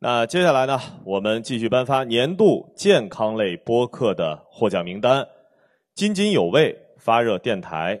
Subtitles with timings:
[0.00, 5.26] 那接下来呢，我们继续颁发年度健康类播客的获奖名单：
[5.96, 7.98] 津津有味、发热电台、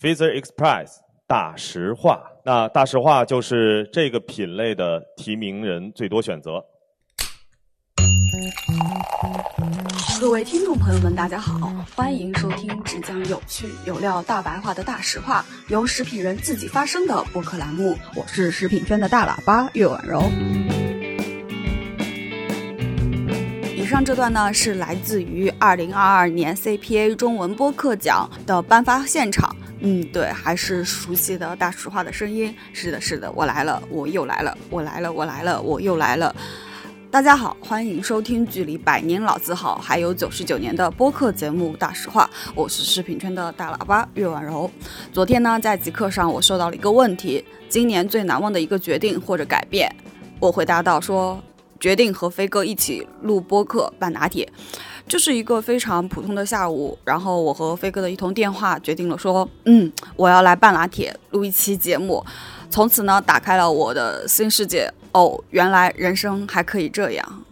[0.00, 2.22] Phaser Express、大实话。
[2.44, 6.64] 那大实话就是这个品类的提名人最多选择。
[10.20, 17.96] 各位听众朋友们，大家好，欢迎收听只讲有趣有料大白话的大实话，由食品人自己发声的播客栏目。
[18.14, 20.22] 我是食品圈的大喇叭岳婉柔。
[23.90, 29.54] 上这段呢是来自于二零二二年 CPA 中文播客奖的颁发现场。
[29.80, 32.54] 嗯，对，还是熟悉的大实话的声音。
[32.72, 36.32] 是的，是的，我来了，我又来了，我来了，我来了，我又来了。
[37.10, 44.70] 大家好，欢迎收听距离百年老字号还有九十九年的播客节目《大实话》，我是视频圈的大喇叭岳婉柔。
[45.12, 49.92] 昨天呢，在极客上我收到了一个问题：今年最难忘的一个决定或者改变。
[50.38, 51.42] 我回答到说，
[51.80, 54.48] 决定和飞哥一起录播客半拿铁。
[55.08, 62.24] 就是一个非常普通的下午，然后我和飞哥的一通电话决定了说，嗯，我要来半拿铁录一期节目。
[62.68, 64.88] 从此呢，打开了我的新世界。
[65.12, 67.42] 哦，原来人生还可以这样。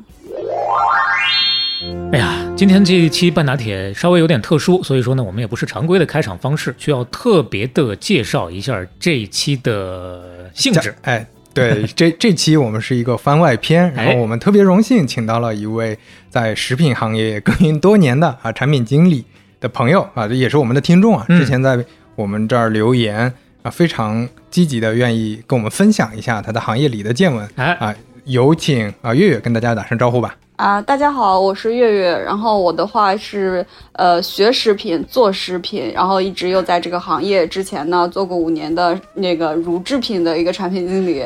[2.12, 10.94] 哎呀，今天这一期半打铁稍微有点特殊，所以说呢，我们也不是常规的开场方式，需要特别的介绍一下这一期的性质。
[11.02, 15.98] 哎，对，这这期我们是一个番外篇，然后我们特别荣幸请到了一位
[16.30, 19.24] 在食品行业耕耘多年的啊产品经理
[19.58, 23.32] 的朋友啊，这也是我们的听众啊，之前在我们这儿留言
[23.62, 23.70] 啊。
[23.70, 27.48] 非常积极的，愿意跟我们分享一下他的行业里的见闻。
[27.56, 30.36] 哎啊，有请啊月月跟大家打声招呼吧。
[30.58, 32.10] 啊，大家好，我是月月。
[32.10, 41.24] 然后我的话是呃学食品，做食品，然后一直又在这个行业之前呢做过五年的那个乳制品的一个产品经理。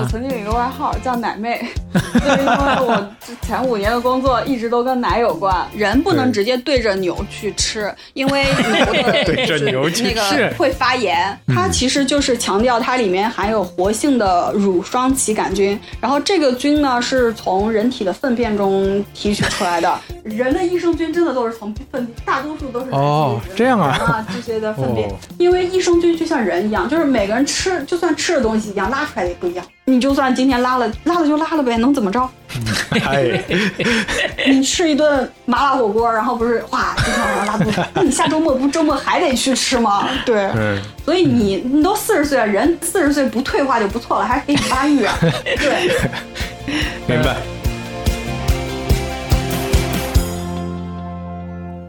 [0.00, 3.06] 我曾经有一个外号叫奶妹， 就是因为我
[3.42, 5.54] 前五年的工作一直都跟奶有关。
[5.76, 11.38] 人不能直接对着牛去吃，因为牛的 对着牛去那个会发炎。
[11.48, 19.98] 它其实就是强调它里面含有活性的乳双歧杆菌，然后这个菌呢是从人体的粪便中提取出来的。
[20.24, 29.64] 人的益生菌真的都是从粪，大多数都是哦这样啊啊这些的粪便，因为益生菌就像人一样，就是每个人吃就算吃的东西一样，拉出来的也不一样。
[29.86, 32.26] 你就算今天拉了，拉了就拉了呗，能怎么着？
[34.46, 40.08] 你吃一顿麻辣火锅，然后不是哗，今天晚上拉肚子， 那你下周末不周末还得去吃吗？
[40.24, 40.48] 对，
[41.04, 45.14] 所以你你都四十岁了，人四十岁不退化就不错了，还是给你发育啊？
[45.44, 45.90] 对，
[47.06, 47.36] 明白。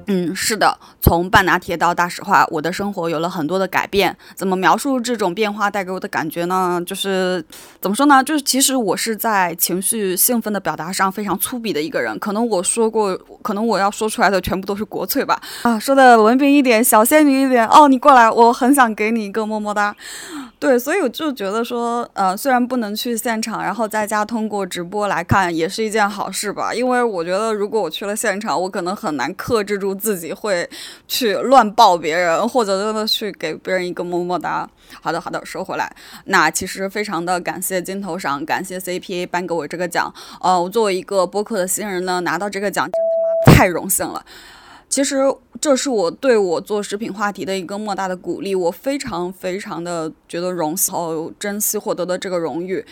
[0.08, 4.16] 嗯，是的，从半拿铁到大实话，我的生活有了很多的改变。
[4.36, 6.82] 怎么描述这种变化带给我的感觉呢？
[6.86, 7.44] 就是
[7.82, 8.24] 怎么说呢？
[8.24, 12.18] 就是其实我是在情绪兴奋的表达上非常粗鄙的一个人。
[12.20, 15.42] 可能我说过，可能我要说出来的全部都是国粹吧。
[15.64, 17.68] 啊，说的文明一点，小仙女一点。
[17.68, 19.96] 哦，你过来，我很想给你一个么么哒。
[20.60, 26.74] 对，所以我就觉得说，呃，虽然不能去现场，然后在家通过直播来看，也是一件好事吧。
[26.74, 30.70] 因为我觉得，如果我去了现场，我可能很难克制住自己，会
[31.08, 34.70] 去乱抱别人，或者真的去给别人一个么么哒。
[35.02, 35.96] 好的，好的，说回来，
[36.26, 40.14] 那其实非常的感谢金头赏，感谢 CPA 颁给我这个奖。
[40.42, 44.24] 呃，我作为一个播客的新人呢，拿到这个奖真他妈太荣幸了。
[44.88, 45.24] 其实
[45.60, 52.86] 这是我对我做食品话题的一个莫大的鼓励，我非常非常的觉得荣幸珍惜获得的这个荣誉。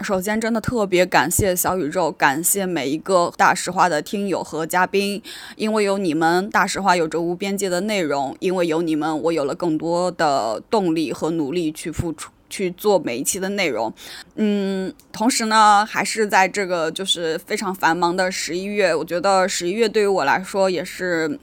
[0.00, 5.22] 首先，真的特别感谢小宇宙，感谢每一个大实话的听友和嘉宾，
[5.56, 12.30] 因为有你们，大实话有着无边界的内容；因为有你们，我有了更多的动力和努力去付出。
[12.50, 13.92] 去做每一期的内容，
[14.36, 21.38] 嗯，同时呢，还是在这个就是非常繁忙的十一月，我觉得十一月对于我来说也是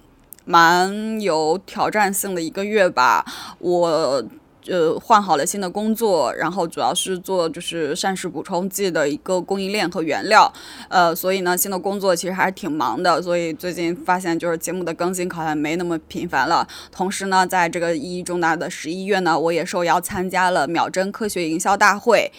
[0.46, 3.24] 蛮有挑战性的一个月吧，
[3.60, 4.24] 我。
[4.68, 10.52] 呃，换好了新的工作，然后主要是做就是膳食补充剂的一个供应链和原料，
[10.90, 16.68] 呃，所以呢，新的工作其实还是挺忙的，所以最近发现就是节目的更新好像没那么频繁了。
[16.92, 22.32] 同时呢，在这个意义重大的十一月呢，我也受邀参加了秒针科学营销大会。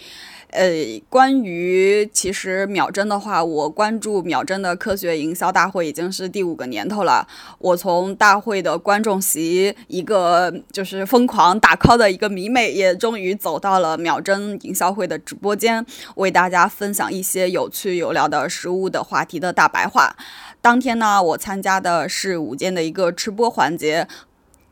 [0.57, 0.71] 呃，
[1.11, 7.29] 关于其实秒针的话，我关注秒针的科学营销大会已经是第五个年头了。
[7.59, 20.17] 我从大会的观众席，一个就是疯狂打 call 的一个迷妹，也终于走到了秒针营销会的直播间，为大家分享一些有趣有料的食物的话题的大白话。
[20.63, 24.09] 当天呢，我参加的是午间的一个吃播环节，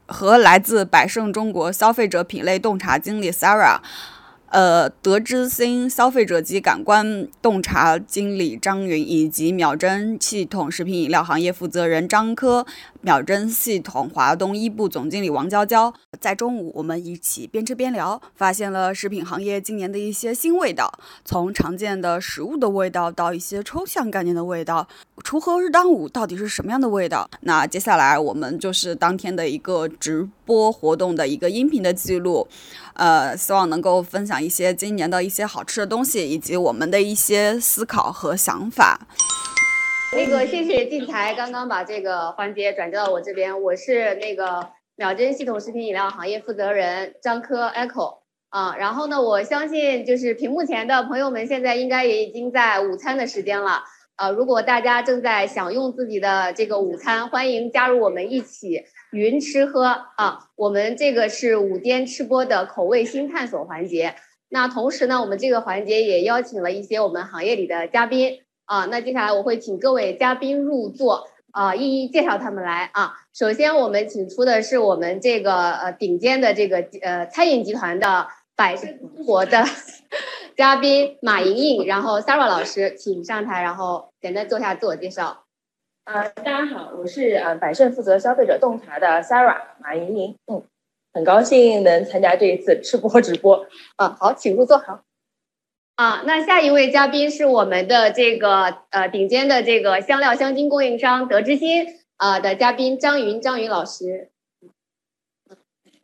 [0.07, 3.81] 和来自百胜中国消费者品类洞察经理 Sarah。
[4.55, 12.65] 呃，德之星消费者及感官洞察经理张云，以及秒针系统食品饮料行业负责人张科，
[13.05, 20.91] 秒针系统华东一部总经理王娇娇，在中午我们一起边吃边聊，发现了食品行业今年的一些新味道，
[21.23, 24.89] 从常见的食物的味道到一些抽象概念的味道，
[25.23, 27.29] 锄禾日当午到底是什么样的味道？
[27.43, 32.49] 那接下来我们就是当天的一个直播活动的一个音频的记录。
[32.95, 39.07] 呃，希望能够分享一些今年的一些好吃的东西，以及我们的一些思考和想法。
[40.17, 48.19] 那个，谢谢进才刚刚把这个环节转交到我这边，我是那个秒针系统食品饮料行业负责人张科 Echo
[48.49, 48.77] 啊。
[48.79, 53.83] 然后呢，我相信就是屏幕前的朋友们现在应该也已经在午餐的时间了。
[54.15, 58.85] 呃，如果大家正在享用自己的这个午餐，欢迎加入我们一起。
[59.11, 59.85] 云吃喝
[60.17, 64.15] 啊，我们这个是午间吃播的口味新探索环节。
[64.49, 68.87] 那同时呢，我们这个环节也邀请了一些我们行业里的嘉宾啊。
[68.87, 73.15] 那接下来我会请各位嘉宾入座啊，一一介绍他们来啊。
[73.33, 79.65] 首先我们请出的是我们这个呃顶尖的这个呃餐饮集团的百胜中国的
[80.57, 85.45] 嘉宾马莹莹，然后 Sarah 老师请上台，然后简单做下自我介绍。
[86.05, 90.63] 呃，大家好，我是呃百胜负责消费者洞察的 Sarah 马莹莹，嗯，
[91.13, 95.01] 很高兴能参加这一次吃播直播，啊，好，请入座，好，
[95.97, 101.87] 啊，那下一位嘉宾是我们的这个呃顶尖的这个香料香精供应商德之心
[102.17, 104.31] 啊的嘉宾张云张云老师。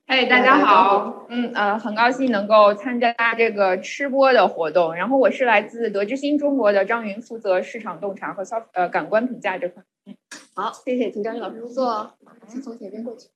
[0.06, 4.94] 哎，大家好，嗯呃，很高兴能够参加这个吃播的活动。
[4.94, 9.82] 然后我是来自德之心中国的张云，负责市场洞察和消呃感官评价这块。
[10.06, 10.14] 嗯，
[10.54, 12.14] 好，谢谢，请张云老师入座。
[12.46, 13.26] 先从前面过去。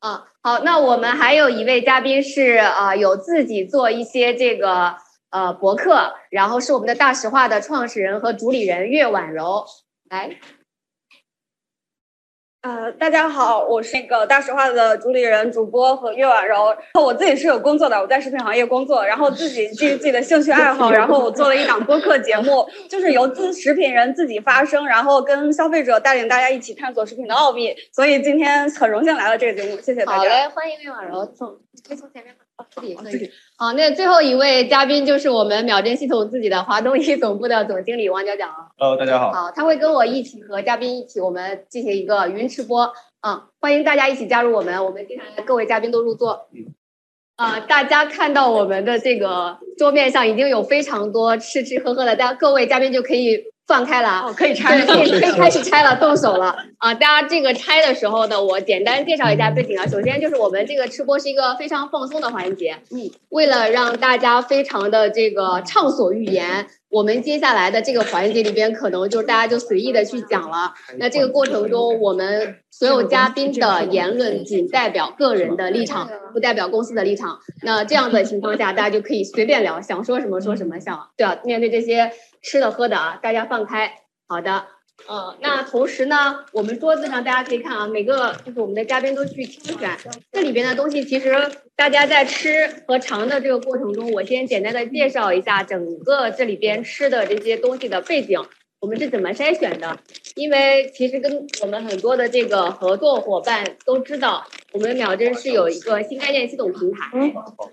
[0.00, 4.96] 啊，好，那我们还有一位嘉宾是啊，有自己做一些这个
[5.32, 9.64] 呃博客，然后是我们的大实话的创始人和主理人岳婉柔，
[10.08, 10.38] 来。
[12.62, 16.66] 呃，大家好，我是那个大实话的主理人、主播和岳婉柔。
[16.66, 27.74] 然后我自己是有工作的，我在食品行业工作，然后自己基于自己的兴趣爱好，然后我做了一档播客节目，就是由自食品人自己发声，然后跟消费者带领大家一起探索食品的奥秘。
[27.90, 30.18] 所以今天很荣幸来到这个节目，谢谢大家。
[30.18, 31.48] 好嘞，欢迎岳婉柔，从
[31.84, 32.32] 可以从前面。
[32.76, 33.28] 这里可以。
[33.56, 38.46] 好，那最后一位嘉宾就是我们秒针系统自己的华东一总部的总经理王角角。
[38.78, 39.32] Hello，大家好。
[39.32, 42.92] 好，他会跟我一起和嘉宾一起，我们进行一个云吃播。
[43.20, 44.84] 啊，欢迎大家一起加入我们。
[44.84, 46.48] 我们接下来各位嘉宾都入座。
[47.36, 53.51] 啊，大家看到我们的这个桌面上已经有非常多吃吃喝喝的，大家各位嘉宾就可以。
[53.72, 56.92] 放开了，可以拆，可以可以开始拆了，动手了啊！
[56.92, 59.86] 大家这个拆的时候呢，我简单介绍一下背景啊。
[59.86, 70.74] 首先就是我们这个吃播是一个非常放松的环节，嗯，为了让大家非常的这个畅所欲言，我们接下来的这个环节里边可能就是大家就随意的去讲了。
[70.98, 77.38] 那这个过程中，我们所有嘉宾的言论仅代表个人的立场，不代表公司的立场。
[77.62, 81.38] 那这样的情况下，大家就可以随便聊，想说什么说什么，想对吧？
[81.42, 82.12] 面对这些。
[82.42, 84.00] 吃的喝的啊，大家放开。
[84.28, 84.66] 好的，
[85.08, 91.04] 嗯，那同时呢，我们桌子上大家可以看啊，每个就是我们的嘉宾都去挑选这里边的东西。
[91.04, 98.40] 其实大家在吃和尝的这个过程中，我先简单的介绍一下整个这里边吃的这些东西的背景，
[98.80, 99.98] 我们是怎么筛选的。
[100.34, 107.10] 因为其实跟我们很多的这个合作伙伴都知道，我们秒针是有一个新概念系统平台，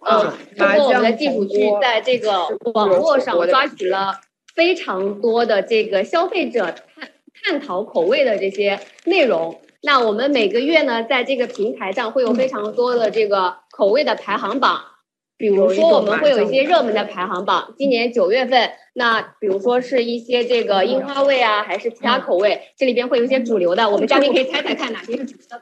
[0.09, 4.19] 嗯，通过我们的技术去在这个网络上抓取了。
[4.55, 7.09] 非常多的这个消费者探
[7.43, 14.83] 探讨口味的这些内容，那我们每个月呢，在这个平台上会有非常多的这个口味的排行榜，
[15.37, 25.61] 比如说我们会有一些热门的排行榜，今年九月份，那比如说是一些这个樱花味啊，还是其他口味，这里边会有一些主流的，我们嘉宾可以猜猜看哪些是主流的。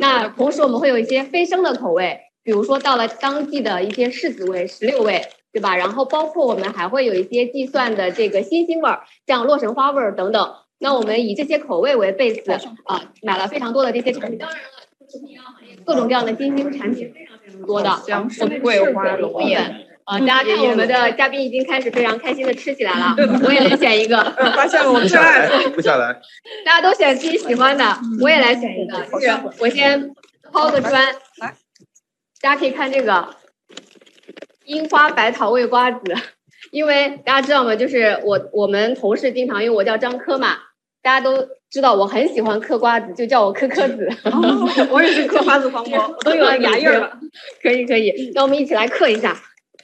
[0.00, 5.22] 那同时我们会有一些飞升的口味，比如说到了当季的一些柿子味、石榴味。
[5.52, 5.76] 对吧？
[5.76, 10.54] 然后包括我们还会有一些计算的这个新兴味儿，像洛神花味儿等等。
[10.78, 14.38] 那我们以这些口味为 base 啊，买了非常多的这些产品。
[14.38, 14.64] 当然了，
[15.10, 17.90] 食品饮料行业各种各样的新兴产品非常非常多的。
[18.06, 23.14] 像是桂花龙眼啊，大家看我们的嘉宾已经开始非常开心的吃起来了。
[23.44, 24.22] 我也来选一个，
[24.56, 26.18] 发现了我最爱的，停不下来。
[26.64, 27.84] 大家都选自己喜欢的，
[28.22, 28.96] 我也来选一个。
[29.20, 29.28] 是，
[29.60, 30.10] 我先
[30.52, 30.92] 抛个砖，
[31.38, 31.54] 来，
[32.40, 33.39] 大家可以看这个。
[34.70, 36.00] 樱花白桃味瓜子，
[36.70, 37.74] 因为大家知道吗？
[37.74, 40.56] 就是我我们同事经常因为我叫张科嘛，
[41.02, 44.08] 大家都知道我很喜欢嗑瓜子，就叫我嗑嗑子。
[44.90, 47.18] 我也是嗑瓜子狂魔，我都有了牙印了。
[47.62, 49.36] 可以可以，那我们一起来嗑一下。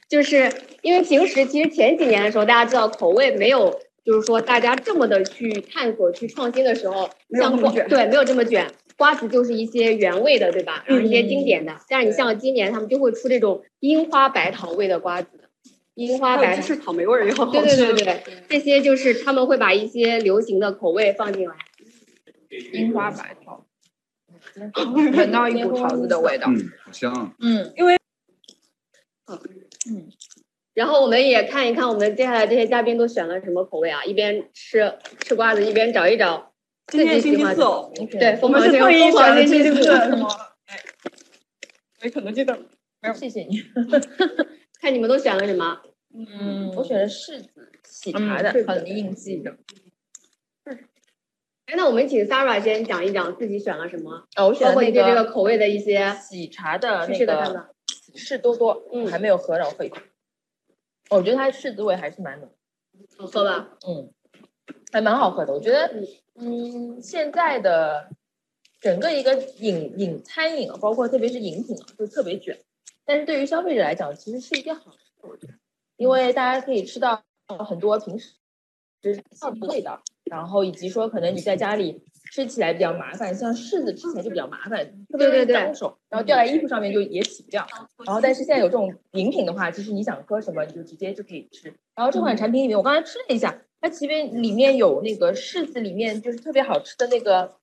[0.08, 0.48] 就是
[0.82, 10.84] 因为平时其实前几年的时候，大家知道口味没有，就是说大家这么的去探索、去创新的时候，像瓜对没有这么卷，瓜子就是一些原味的，对吧？
[10.86, 11.76] 然后一些经典的。
[11.88, 15.28] 但是你像今年他们就会出这种樱花白桃味的瓜子，
[15.94, 21.54] 樱花白是草莓味儿也好对对对对，这些就是他们会把一些流行的口味放进来。
[22.72, 23.66] 樱花白桃，
[24.94, 27.34] 闻到一股桃子的味道，嗯，好香啊。
[27.40, 27.96] 嗯，因为
[29.26, 29.38] 嗯
[29.90, 30.08] 嗯，
[30.72, 34.04] 然后我们也看一看我们接下来这些嘉宾都选了什么口味啊？
[34.04, 36.55] 一边吃吃瓜子，一边找一找自
[36.88, 39.84] 今天星期四哦，对，我们是特意选星期四，星期四。
[39.84, 40.28] 什么？
[40.66, 40.78] 哎，
[42.00, 42.56] 没肯德基的，
[43.02, 43.60] 没有，谢谢你。
[44.80, 45.82] 看你们都选了什么？
[46.14, 49.56] 嗯，我选了柿子喜茶的，很应季的。
[50.64, 57.70] 哎，那我们请 Sarah 先讲一讲自己选了什么，哦，我选包括的那你对这个口味的一些喜茶的那个法。
[58.14, 59.98] 士多多，嗯还没有喝，让我喝一口。
[61.10, 62.48] 我觉得它柿子味还是蛮浓，
[63.18, 63.76] 好喝吧？
[63.86, 64.10] 嗯，
[64.92, 65.52] 还蛮好喝的。
[65.52, 65.92] 我觉得，
[66.38, 68.10] 嗯，现在的
[68.80, 72.58] 整个一个饮饮餐饮啊，包括特别是饮品啊，就特别卷。
[73.04, 75.54] 但是对于消费者来讲，其实是一件好事，我觉得，
[75.96, 77.22] 因为大家可以吃到
[77.66, 78.34] 很多平时
[79.02, 82.02] 吃到的味道，然后以及说可能你在家里
[82.32, 87.64] 吃起来比较麻烦，像柿子吃起来就比较麻烦，特别容易对对对脏手，然后掉在衣服上面就也洗不掉。
[88.04, 91.72] 然后但是现在有这种饮品的话，其实你想喝什么你就直接就可以吃。
[91.94, 97.56] 然后这款产品里面，我刚才吃了一下，它其实里面有那个柿子里面就是特别好吃的那个。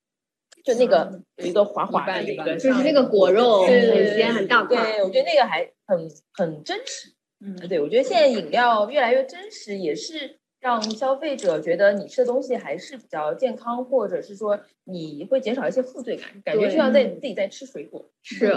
[0.63, 7.12] 就那个有一个滑滑的那个，就是那个果肉很鲜很大块对，我觉得那个还很很真实。
[7.42, 18.10] 嗯，对，我觉得现在饮料越来越真实，也是让消费者觉得你吃的东西还是比较健康，或者是说你会减少一些负罪感，感觉就像在自己在吃水果。
[18.22, 18.48] 是，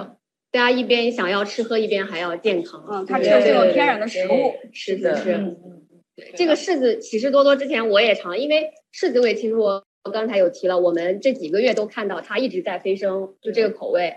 [0.53, 2.87] 大家一边想要吃喝，一边还要健康。
[2.89, 5.33] 嗯，它吃的是有天然的食物，是的是是。
[5.33, 5.86] 嗯
[6.35, 14.15] 这个柿子喜事多多之前我也尝，因为柿子味其实我刚才有提了，我们这几个月都看到它一直在飞升，就这个口味，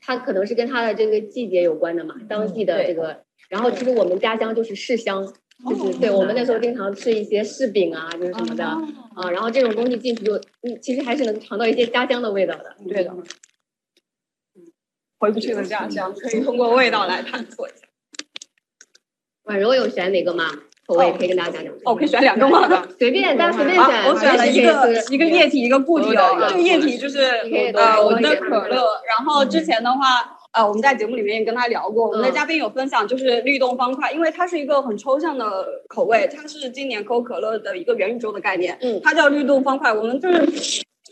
[0.00, 3.24] 它可能是跟它的这个季节有关的嘛，当季的这个。
[3.48, 5.24] 然后其实我们家乡就是柿香，
[5.68, 12.76] 就是对我们那时候经常吃一些柿饼啊，就是什么的啊，然后这种东西进去就，嗯，其实还是能尝到一些家乡的味道的。
[12.88, 13.14] 对的。
[15.18, 17.88] 回不去的家乡，可以通过味道来探索一下。
[19.44, 20.50] 婉柔有选哪个吗？
[20.88, 21.72] 口味可以跟大家讲讲。
[21.84, 22.82] 哦，可以选两个吗？
[22.98, 23.84] 随便，大家随便选。
[23.84, 26.36] 啊我选了一个一个液体，一个固体哦。
[26.48, 27.20] 这个液体就是
[27.74, 30.34] 呃我们的可乐，然后之前的话。
[30.50, 35.44] 呃，我们在节目里面也跟他聊过，我们的嘉宾有分享，就是律动方块，因为它是一个很抽象的
[35.88, 40.56] 口味，它是今年可口可乐的一个元宇宙的概念，嗯，它叫律动方块，我们就是就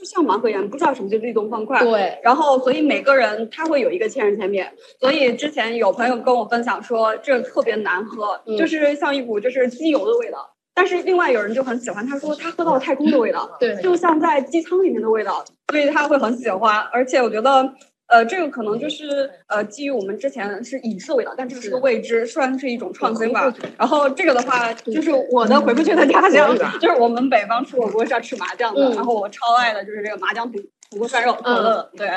[0.06, 10.52] 像盲盒一样，不知道什么叫律动方块，对，然后所以每个人他会有一个千人千面，所以之前有朋友跟我分享说这特别难喝，嗯就是像一股就是机油的味道。
[10.78, 16.78] 但是另外有人就很喜欢，他说他喝到太空的味道，对，就像在机舱里面的味道，所以他会很喜欢。
[16.92, 17.72] 而且我觉得，
[18.08, 23.52] 呃，这个可能就是呃基于我们之前是已知的味道，但这个是个未知，算是一种创新吧。
[23.76, 30.58] 然后这个的话，就是我的回不去的家乡，就是我们北方吃火锅是要吃麻酱的，嗯然后我超爱的就是这个麻酱土
[30.90, 32.08] 土锅涮肉可乐，对。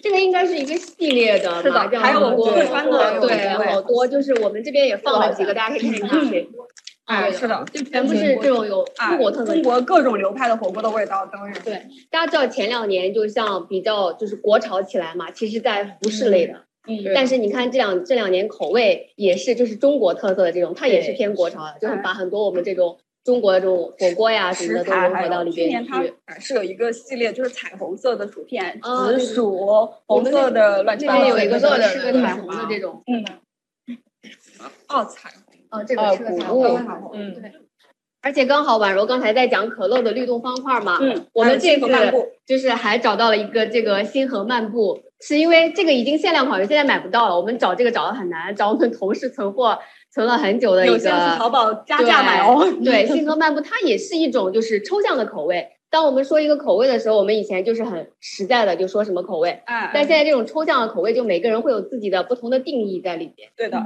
[0.00, 1.62] 这个应该是一个系列的
[2.00, 6.20] 还有火锅四川的对，对好多，就是我们这边也放了几个，大家可以看一看。
[7.04, 11.54] 哎，是的，就全部是这种有中国特色、中国各种流派的火锅的味道当然。
[11.64, 16.54] 对，大家知道前两年就像比较就是国潮起来嘛，其实在服饰类的，
[16.86, 26.14] 嗯但是你看这两这两年口味也是就是中国特色的这种，它也是偏国潮的，就是把很多我们这种中国的这种火锅呀什么的都融合到里边去年它去。
[26.40, 33.24] 是有一个系列，就是彩虹色的薯片，紫薯、红色的乱七八糟有一个色是个彩虹的这种，嗯，
[34.88, 35.41] 哦，彩虹，
[35.72, 36.64] 哦，这个谷物，
[37.14, 37.52] 嗯，对。
[38.24, 41.88] 而且刚好婉柔刚才在讲可乐的律动方块嘛，嗯我们这次
[42.46, 49.76] 就是还找到了一个这个星河漫步，是因为这个已经限量款了，现在买不到了，我们找这个找的很难，找我们同事存货
[50.12, 52.64] 存了很久的一个，有些是淘宝加价买哦。
[52.84, 55.70] 对，星河漫步它也是一种就是抽象的口味。
[55.90, 63.50] 当我们说一个口味的时候，我们以前就是很实在的就说什么口味，哎，但现在这种抽象的口味，就每个人会有自己的不同的定义在里面。
[63.56, 63.82] 对的，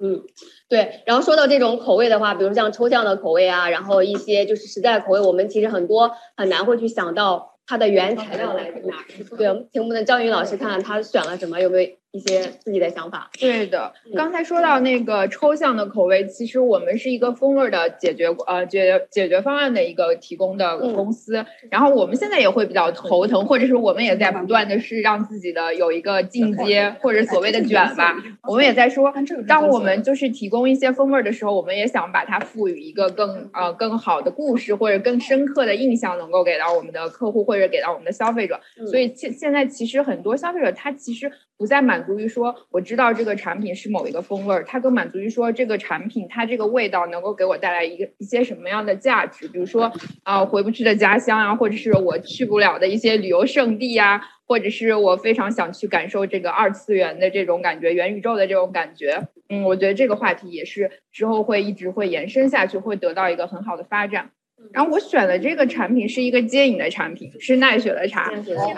[0.00, 0.22] 嗯，
[0.68, 1.02] 对。
[1.06, 9.04] 然后说到这种口味的话，比如像抽象的口味啊，然后一些就是实在口味，我们其实很多很难会去想到它的原材料来自哪儿。
[9.36, 13.30] 对，我们请我们的张宇老师看看他选了什么，有没有一些自己的想法。
[13.38, 21.44] 对的，刚才说到那个抽象的口味，其实我们是一个风味的解决呃解解决方案的一个提供的公司。
[21.70, 28.16] 然后我们现在也会比较头疼，或者是我们也在不断的是让自己的有一个进阶或者所谓的卷吧。
[28.48, 29.12] 我们也在说，
[29.46, 38.58] 当我们就是提供一些风味的时候，我们也想把它赋予一个更呃更好的故事或者更深刻的印象，能够给到我们的客户或者给到我们的消费者。
[38.90, 41.30] 所以现现在其实很多消费者他其实。
[41.58, 59.28] 不再满足于说我知道这个产品是某一个风味儿，它更满足于说这个产品它这个味道能够给我带来一个一些什么样的价值，比如说啊回不去的家乡啊，或者是我去不了的一些旅游胜地呀，或者是我非常想去感受这个二次元的这种感觉，元宇宙的这种感觉。
[59.48, 64.30] 嗯，我觉得这个话题也是之后会一直会延伸下去，会得到一个很好的发展。
[64.72, 68.30] 然后我选的这个产品是一个接饮的产品，是奈雪的茶。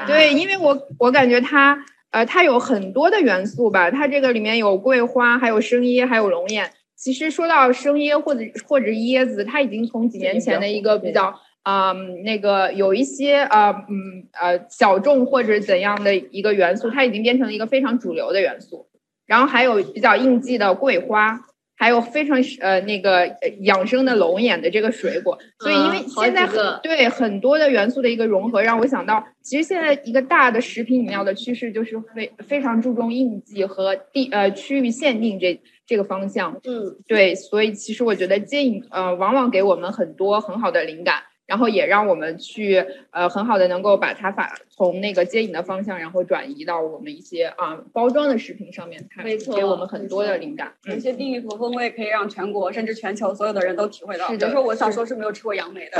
[0.06, 1.84] 对，因为我我感觉它。
[2.10, 6.70] 呃，它有很多的元素吧，它这个里面有桂花，还有生椰，还有龙眼。
[6.96, 11.92] 其实说到生椰或者或者椰子，它已经从几年前的一个比较啊
[12.24, 18.86] 那个有一些啊嗯呃小众或者怎样的一个元素，它已经变成了一个非常主流的元素。
[19.26, 21.40] 然后还有比较应季的桂花。
[21.80, 23.26] 还有非常呃那个
[23.62, 36.60] 养生的龙眼的这个水果，所以因为现在很对很多的元素的一个融合，让我想到，其实现在一个大的食品饮料的趋势就是非非常注重应季和地呃区域限定这这个方向。
[36.64, 41.22] 嗯，对，所以其实我觉得接引呃往往给我们很多很好的灵感。
[41.50, 50.72] 然后也让我们去呃很好的能够把它发从那个接引的方向，然后转移到我们一些啊包装的食品上面，它给我们很多的灵感。
[50.84, 54.28] 有些地域和风味可以让全国甚至全球所有的人都体会到。
[54.28, 55.98] 比如说我小时候是没有吃过杨梅的，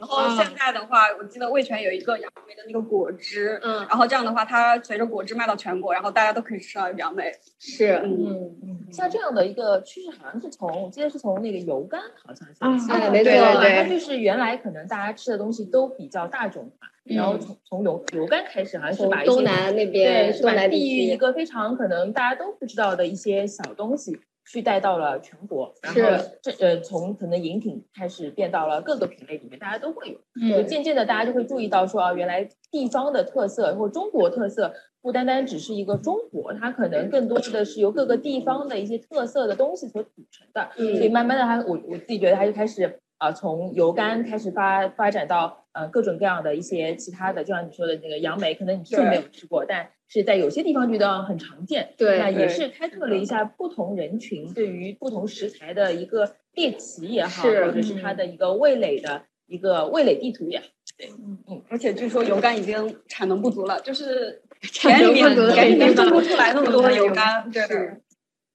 [0.00, 7.32] 然后现在的话，我记得味全有一个杨梅的那个果汁，嗯，然后这样的话，它随着果汁卖到全国，然后大家都可以吃到杨梅。
[7.60, 14.87] 是，嗯嗯，像这样的一个趋势，好像是从我记得是从那个油柑好像是，啊，没错，它就是原来可能。
[14.88, 24.18] 大家吃的东西都比较大众化，然后从从油油干开始，好像是把东南那边对，把地域一个非常可能大家都不知道的一些小东西，
[24.50, 25.72] 去带到了全国。
[25.82, 26.00] 然后
[26.42, 30.18] 这呃，从可能饮品开始变到了各个品类里面，大家都会有。
[30.40, 40.70] 嗯，渐渐的，大家就会注意到说啊，原来地方的特色或中国特色不单单只是一个中国，它可能更多的是由各个地方的一些特色的东西所组成的。
[40.76, 42.98] 嗯，所以慢慢的，它我我自己觉得，它就开始。
[43.18, 51.94] 啊，从油柑开始发发展到呃各种各样的一些其他的，就像你说的那个杨梅，可能你是没有吃过，但是在有些地方觉得很常见。
[51.98, 60.66] 对，那也是开拓了一下不同人群对于不同食材的一个猎奇也好，或者是它的一个味蕾的一个味蕾地图也好。
[60.96, 61.62] 对，嗯嗯。
[61.68, 67.52] 而且据说油柑已经产能不足了，就是田里面田里面种不出来那么多油柑。
[67.52, 67.96] 对。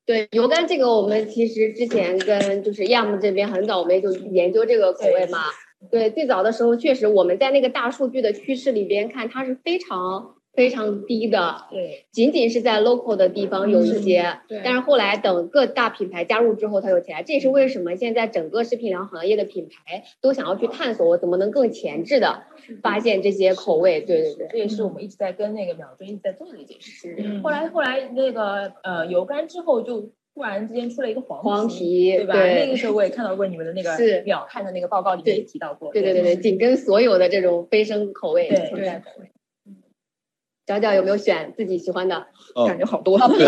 [0.05, 5.43] 对油柑这个，我们其实之前跟就是亚木这边很早我们就研究这个口味嘛。
[5.91, 10.35] 对，最早的时候确实我们在那个大数据的趋势里边看，它是非常。
[10.53, 14.61] 非常低的，对，仅仅是在 local 的地方有一些，对。
[14.63, 17.23] 但是后来等各大品牌加入之后，它有起来。
[17.23, 22.43] 这也是为什么现在整个食品粮行业的品牌都想要去探索，我怎么能更前置的
[22.83, 24.01] 发现这些口味。
[24.01, 27.41] 对对对，这也是我们一直在跟那个秒针一直在做的一件事。
[27.43, 32.35] 后来后来那个呃油干之后，就突然之间出了一个黄黄皮，对吧？
[32.35, 35.91] 那个时候我也看到过你们的那个秒看的那个报告里面也提到过。
[35.91, 39.27] 对对对对，紧跟所有的这种飞升口味存在口味。
[40.65, 42.25] 角角有没有选自己喜欢的？
[42.67, 43.17] 感觉好多。
[43.29, 43.45] 对，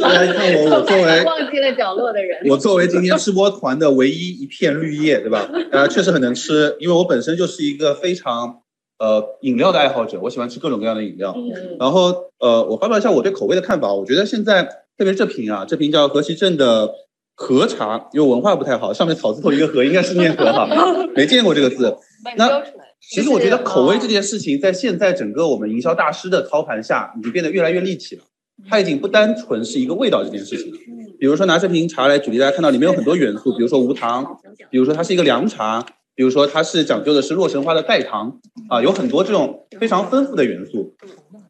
[0.00, 5.48] 大家看我，我作为 忘记了角落的人，我作为今天吃播团的唯一一片绿叶，对吧？
[5.72, 8.62] 呃，确实很能吃，因为我本身就是一个非常
[8.98, 11.36] 呃饮料的爱好者，我喜欢吃各种各样的饮料。
[11.78, 13.92] 然后呃，我发表一下我对口味的看法。
[13.92, 14.62] 我觉得现在
[14.96, 16.90] 特别是这瓶啊，这瓶叫河西镇的
[17.34, 20.66] 和茶，因为文化不太好，上面草字头一个和，应该是念和哈，
[21.14, 21.94] 没见过这个字。
[22.36, 22.62] 那
[23.00, 28.22] 其实我觉得口味这件事情，在现在整个我们营销大师的操盘下，已经变得越来越立体了。
[28.68, 30.78] 它已经不单纯是一个味道这件事情了。
[31.20, 34.36] 比如说拿这瓶茶来举例，大家看到里面有很多元素，比如说无糖，
[34.68, 35.84] 比如说它是一个凉茶，
[36.16, 40.96] 比如说它是讲究的是洛神花的代糖啊，有很多这种非常丰富的元素。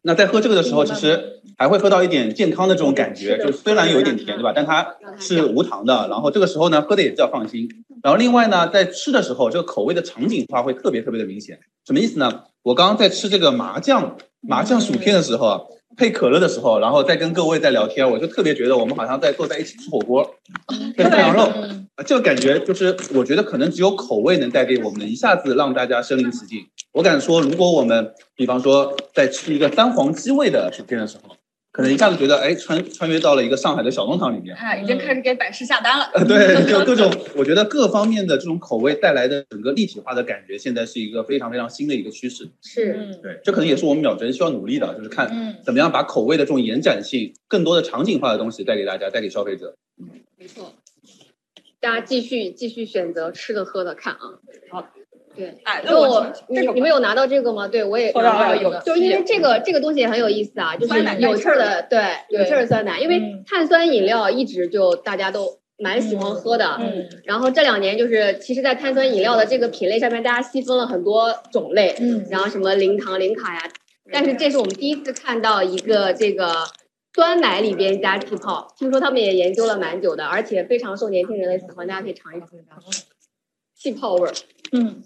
[0.03, 4.53] 那在喝这个的时候，其实还会喝到一点健康的这种感觉，就虽然有一点甜，对吧？
[4.55, 6.07] 但它是无糖的。
[6.09, 7.67] 然后这个时候呢，喝的也比较放心。
[8.01, 11.59] 然后另外呢，在吃的时候，这个口味的场景化会特别特别的明显。
[11.85, 12.43] 什么意思呢？
[12.63, 15.61] 我刚刚在吃这个麻酱麻酱薯片的时候啊，
[15.97, 20.35] 配可乐的时候，然后再跟各位在聊天，我就特别觉得我们好像在坐在一起吃火锅，
[20.95, 21.43] 吃涮羊肉
[21.95, 26.59] 啊，这个感觉就是我觉得可能只有口味能带给我们一下子让大家身临其境。
[26.91, 31.35] 我敢说，如果我们比方说在吃一个三黄鸡味的薯片的时候。
[31.79, 34.53] 可能一下子觉得，哎，穿穿越到了一个上海的小弄堂里面。
[34.57, 36.11] 啊，已经开始给百事下单了。
[36.13, 42.49] 呃，对，就各种，我觉得各方面的这种口味带来的整个立体化的感觉，现在是一个非常非常新的一个趋势。
[42.61, 49.73] 是，对，这可能也是我们秒针需要努力的，就是看嗯怎么样把口味的这种延展性、更多的场景化的东西带给大家，带给消费者。
[50.37, 50.73] 没错。
[51.79, 54.35] 大家继续继续选择吃的喝的看啊。
[54.69, 54.85] 好，
[55.39, 57.65] 对，哎，因为我你你们有拿到这个吗？
[57.65, 73.61] 对我也收到了拿到一个，就因为这个这个东西也很有意思啊，就是酸奶有气儿的，对，有气儿的酸奶，因为嗯碳酸饮料一直就大家都蛮喜欢喝的，嗯然后这两年就是，其实，在碳酸饮料的这个品类上面，大家细分了很多种类，嗯然后什么零糖、零卡呀，
[74.11, 76.51] 但是这是我们第一次看到一个这个
[77.15, 82.49] 酸奶里边加气泡，听说他们也研究了蛮久的，而且非常受年轻人的喜欢，大家可以尝一尝
[83.73, 84.33] 气泡味儿。
[84.73, 85.01] 嗯，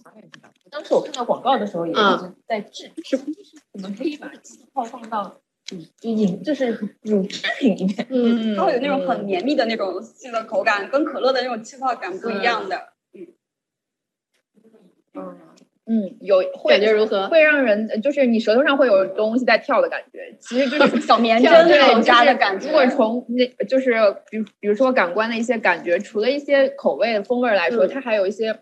[0.83, 3.17] 当时我看到广告的时候也一嗯直在质疑，是
[3.71, 5.33] 我们可以把气泡放到
[6.01, 8.05] 饮，就是乳制品里面。
[8.09, 12.89] 嗯它会有那种很绵密的那种细的口感，跟可乐的那种气泡感不一样的。
[15.13, 15.37] 嗯，
[15.85, 17.29] 嗯有会感觉如何？
[17.29, 23.93] 会让人就是你舌头上会有东西在跳的感觉，其实就是小棉针那种扎的感觉如果从那就是
[24.29, 28.59] 比如比如说感官的一些感觉，除了一些口味风味儿来说，嗯它还有一些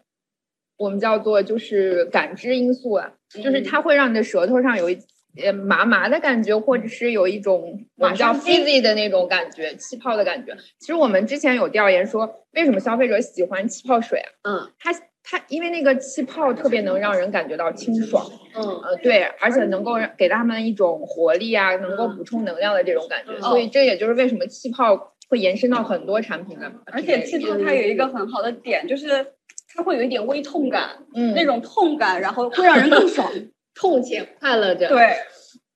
[0.81, 3.63] 我们叫做就是感知因素啊，就是嗯。
[3.63, 4.97] 它会让你的舌头上有一
[5.41, 10.57] 呃麻麻的感觉，或者是有一种我们叫马上 fizzy 的那种感觉，气泡的感觉。
[10.79, 14.29] 其实我们之前有调研说，为什么消费者喜欢气泡水啊？
[14.49, 14.71] 嗯。
[14.79, 14.91] 它
[15.23, 18.63] 它因为那个气泡特别能让人感觉到清爽，嗯。
[18.83, 23.41] 呃，对，而且能够让给他们一种活力啊，能够补充能量的这种感觉，嗯。
[23.43, 29.25] 所以这也就是为什么气泡会延伸到很多产品的，而且气泡它有一个很好的点，就是
[29.75, 33.31] 它会有一点微痛感，嗯那种痛感，然后会让人更爽。
[33.73, 34.89] 痛且快乐着。
[34.89, 35.15] 对，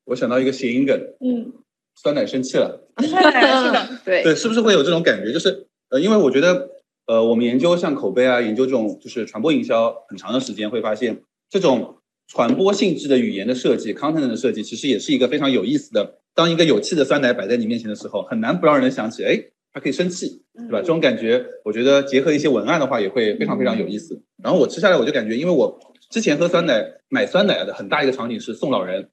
[0.04, 1.54] 我想到一个谐音梗，嗯，
[1.96, 2.82] 酸奶生气了。
[3.02, 5.32] 是的， 对对，是不是会有这种感觉？
[5.32, 6.70] 就是呃，因为我觉得
[7.08, 11.96] 呃，我们研究像口碑啊，研究这种就是传播营销很长的时间，会发现这种
[12.28, 16.20] 传播性质的语言的设计，content 的设计，其实也是一个非常有意思的。
[16.34, 19.42] 当一个有气的酸奶摆在你面前的时候，很难不让人想起，哎，
[19.76, 20.80] 它可以生气，对吧？
[20.80, 24.24] 这种感觉，我觉得结合一些文案的话，也会非常非常有意思。
[24.42, 25.78] 然后我吃下来，我就感觉，因为我
[26.10, 29.10] 之前喝酸奶买酸奶的很大一个场景是送老人。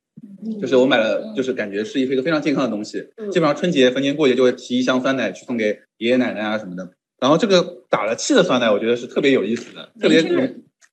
[0.60, 2.98] 就是我买了，就是感觉是一个非常健康的东西。
[3.16, 6.88] 嗯基本上春节、逢年过节就会提一箱酸奶去送给爷爷奶奶啊什么的。
[7.18, 10.22] 然后这个打了气的酸奶，我觉得是特别有意思的，特别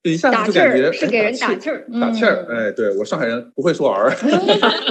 [0.03, 1.85] 一下打气子就感觉是给人打打气儿。
[1.99, 2.45] 打气儿。
[2.49, 4.09] 哎，对我上海人不会说儿，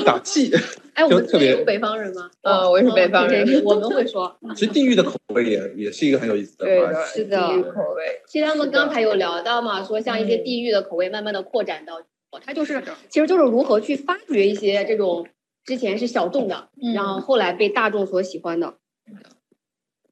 [0.04, 0.50] 打气。
[0.94, 2.28] 哎，我们特别北方人吗？
[2.42, 4.36] 呃我也是北方人我们会说。
[4.54, 6.94] 其实地域的口味也也是一个很有意思的话题。
[6.94, 12.00] 对，是的地域口味，其实他们刚才有聊到嘛，说像一些嗯地域的口味慢慢的扩展到，
[12.44, 15.26] 它就是其实就是如何去发掘一些这种
[15.64, 18.74] 之前是小众的，嗯然后后来被大众所喜欢的。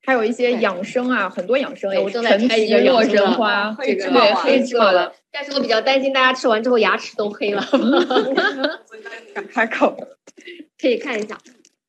[0.06, 7.60] 还有一些养生啊，很多养生我正在陈开一个养生花，黑这个对芝麻黑芝麻的，但是我比较担心大家吃完之后牙齿都黑了，
[9.34, 9.96] 敢开口。
[10.80, 11.36] 可以看一下。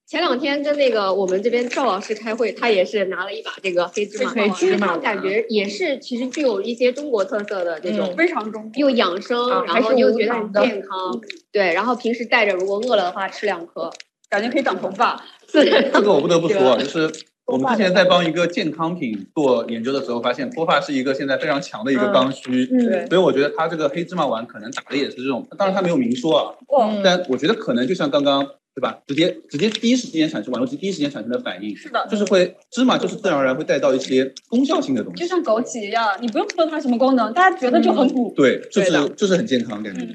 [0.07, 11.73] 前两天跟那个我们这边赵老师开会，他也是拿了一把这个黑芝麻，黑其实芝麻他感觉也是其实具有一些中国特色的这种嗯非常中又养生，然后又觉得很健康，对。
[11.73, 13.91] 然后平时带着，如果饿了的话，吃两颗。
[14.29, 15.23] 感觉可以长头发。
[15.47, 15.63] 这
[16.01, 17.09] 个我不得不说啊，就是
[17.47, 22.67] 我们之前在帮一个健康品做研究的时候，发现脱发是一个现在非常强的一个刚需。
[22.71, 38.33] 嗯对所以我觉得它这个黑芝麻丸可能打的也是这种，当然它没有明说啊，哦，但我觉得可能就像刚刚对吧，直接直接第一时间产生，网络机第一时间产生的反应，是的，就是会芝麻就是自然而然会带到一些功效性的东西，就像枸杞一样，你不用说它什么功能，大家觉得就很补。
[38.35, 40.05] 对，就是就是很健康感觉。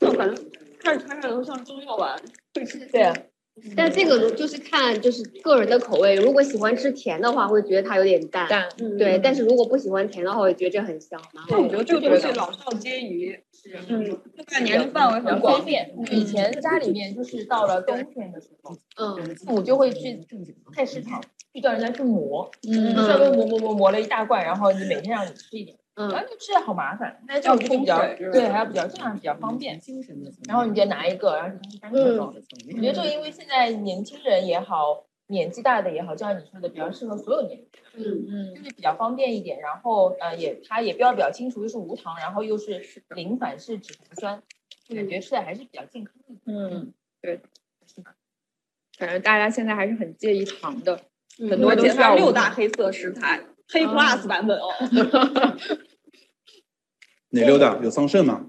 [0.00, 0.42] 我感觉
[0.88, 2.18] 看着看着都像中药丸。
[2.52, 3.14] 对啊，
[3.76, 8.46] 但这个就是看就是个人的口味，如果喜欢吃甜的话，会觉得它有点淡。
[8.48, 11.20] 但对，但是如果不喜欢甜的话，会觉得这很香。
[11.48, 13.36] 但我觉得这个东西老少皆宜，
[13.88, 15.64] 嗯，这个年龄范围很广。
[15.64, 15.92] 便。
[16.10, 20.24] 以前家里面就是到了冬天的时候，嗯父母就会去
[20.74, 21.22] 菜市场
[21.52, 29.78] 去叫人家去磨，嗯稍微磨磨磨磨了一大罐，然后你每天让你吃一点，然后嗯就吃的好麻烦，但是这种就比较对，还要比较这样比较方便。
[29.80, 32.32] 精神的然后你就拿一个，然后你去干什么？
[32.32, 37.66] 我觉得这个因为现在年轻人也好，年纪大的也好，就像你说的，比较适合所有年龄。
[37.94, 42.80] 嗯嗯，就是比较方便一点，然后呃也它也标的比较清楚，又是无糖，然后又是
[43.16, 44.40] 零反式脂肪酸，
[44.94, 46.34] 感觉吃的还是比较健康的。
[46.44, 47.40] 嗯，对，
[48.96, 51.00] 反正大家现在还是很介意糖的，
[51.50, 54.68] 很多都是六大黑色食材，黑 plus 版本哦。
[57.30, 57.78] 哪六大？
[57.82, 58.46] 有桑葚吗？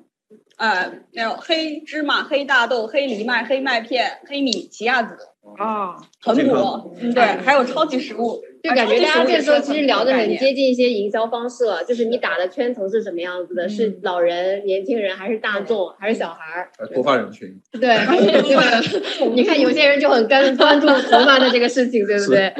[0.57, 5.15] 呃，有黑芝麻、黑大豆、黑藜麦、黑麦片、黑米、奇亚籽
[5.57, 6.93] 啊，很补。
[6.99, 8.41] 嗯，对，还有超级食物。
[8.61, 13.69] 就感觉大家这时候其实聊的很接近一些营销方式了，就是你打的圈层是什么样子的？
[13.69, 16.69] 是老人、年轻人，还是大众，还是小孩儿？
[16.93, 17.57] 脱发人群。
[17.79, 17.95] 对，
[19.33, 22.53] 你看有些人就很关关注头发的这个事情，对不对？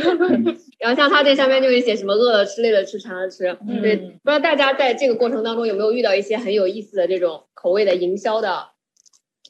[0.80, 3.56] 然后像他这上面就会写什么饿了吃、累了吃、馋了吃。
[3.82, 8.70] 对，不知道大家在这个过程当中有没有遇到一些很有意思的这种口味的营销的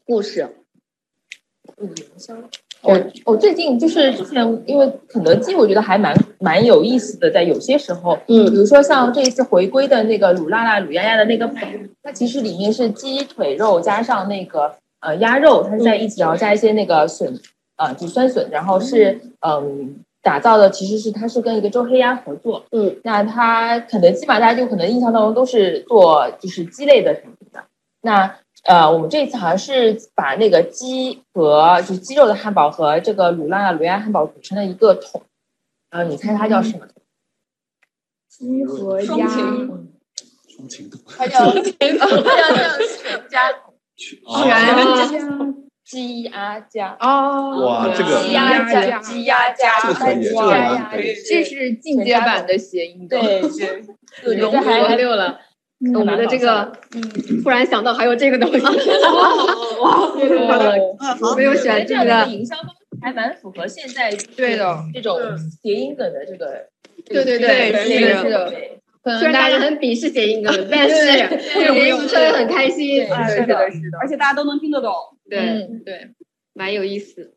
[0.06, 0.50] 故事？
[1.78, 2.36] 营销。
[2.82, 17.38] 我我最近就是之前，因为肯德基，我觉得还蛮蛮有意思的，在有些时候，嗯，比如说像这一次回归的那个卤辣辣、卤鸭鸭的那个粉，它其实里面是鸡腿肉加上那个呃鸭肉，它是在一起，然后加一些那个笋，
[17.76, 27.64] 呃，就酸笋，然后是嗯打造的，其实是它是跟一个周黑鸭合作，嗯，那它肯德基嘛，大家就可能印象当中都是做就是鸡类的产品的，
[28.02, 28.36] 那。
[28.66, 35.22] 呃，我们这一次好像是把那个鸡和就是鸡肉的汉堡和这个卤辣卤鸭汉堡组成了一个桶，
[35.92, 36.86] 呃，你猜它叫什么？
[38.28, 53.20] 鸡和鸭，双情桶，它叫它叫全家桶，全家鸡鸭家哦，哇，这个鸡鸭家鸡鸭家，这个可以，这个可以，这是进阶版的谐音梗，
[54.24, 55.40] 对，融合六了。
[55.96, 57.02] 我们的这个，嗯，
[57.42, 58.60] 突然想到还有这个东西，
[59.80, 64.78] 哇，没有选这个营销方式，还蛮符合现在对的。
[64.94, 65.18] 这种
[65.64, 66.68] 谐音梗的这个，
[67.06, 68.54] 对对对，是的，是的。
[69.04, 70.96] 虽然大家很鄙视谐音梗， 但是
[71.40, 74.94] 谐音说的很开心，是的，是的，而且大家都能听得懂，
[75.30, 76.10] 对对，
[76.54, 77.34] 蛮有意思。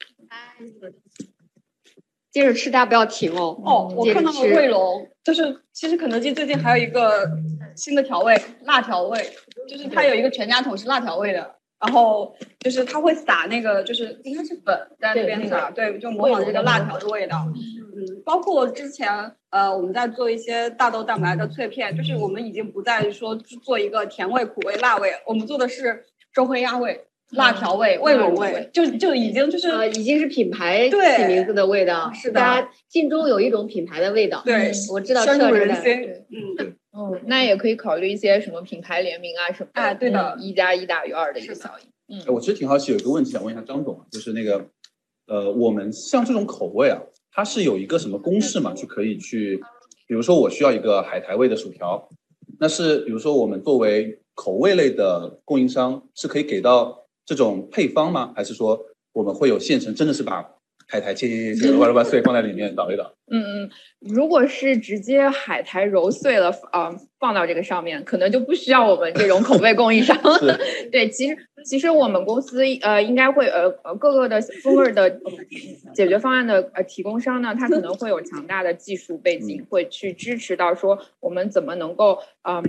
[2.32, 3.60] 接着吃，大家不要停哦。
[3.62, 7.28] 哦，我看到了卫龙，就是其实肯德基最近还有一个
[7.76, 9.20] 新的调味，辣调味，
[9.68, 17.46] 就是它有一个全家桶是辣调味的，然后就是它会撒那个就是应该是粉在那边撒，对，就模仿这个辣条的味道。
[17.94, 19.08] 嗯，包括之前
[19.50, 27.06] 呃我们在做一些大豆蛋白的脆片，就是我们已经不再说做一个甜味、苦味、辣味，我们做的是周黑鸭味。
[27.34, 34.42] 辣条味、味龙味，就就已经就是呃，已经是品牌起名字的味道，是的，大家心中有一种品牌的味道。
[34.44, 35.92] 对，我知道，深入人心。
[36.28, 39.80] 嗯嗯，那也可以考虑一些什么品牌联名啊什么的。
[39.80, 42.18] 哎，对的，一加一大于二的一个效应。
[42.18, 44.66] 嗯，我其实挺好奇，有一个问题想问一下张总，就是那个
[45.26, 47.00] 呃，我们像这种口味啊，
[47.32, 49.56] 它是有一个什么公式嘛，就可以去，
[50.06, 52.08] 比如说我需要一个海苔味的薯条，
[52.60, 57.00] 那是比如说我们作为口味类的供应商是可以给到。
[57.24, 58.32] 这种配方吗？
[58.34, 59.94] 还是说我们会有现成？
[59.94, 60.44] 真的是把
[60.88, 63.14] 海苔切切切切，挖了挖碎放在里面捣一捣？
[63.32, 70.16] 嗯嗯，如果是直接海苔揉碎了呃，放到这个上面，可能就不需要我们这种口味供应商。
[70.92, 75.18] 对，其实其实我们公司呃应该会呃呃各个的风味的
[75.94, 82.56] 解决方案的呃提供商呢，他可能会有强大的技术背景，会去支持到说我们怎么能够嗯。
[82.56, 82.62] 呃，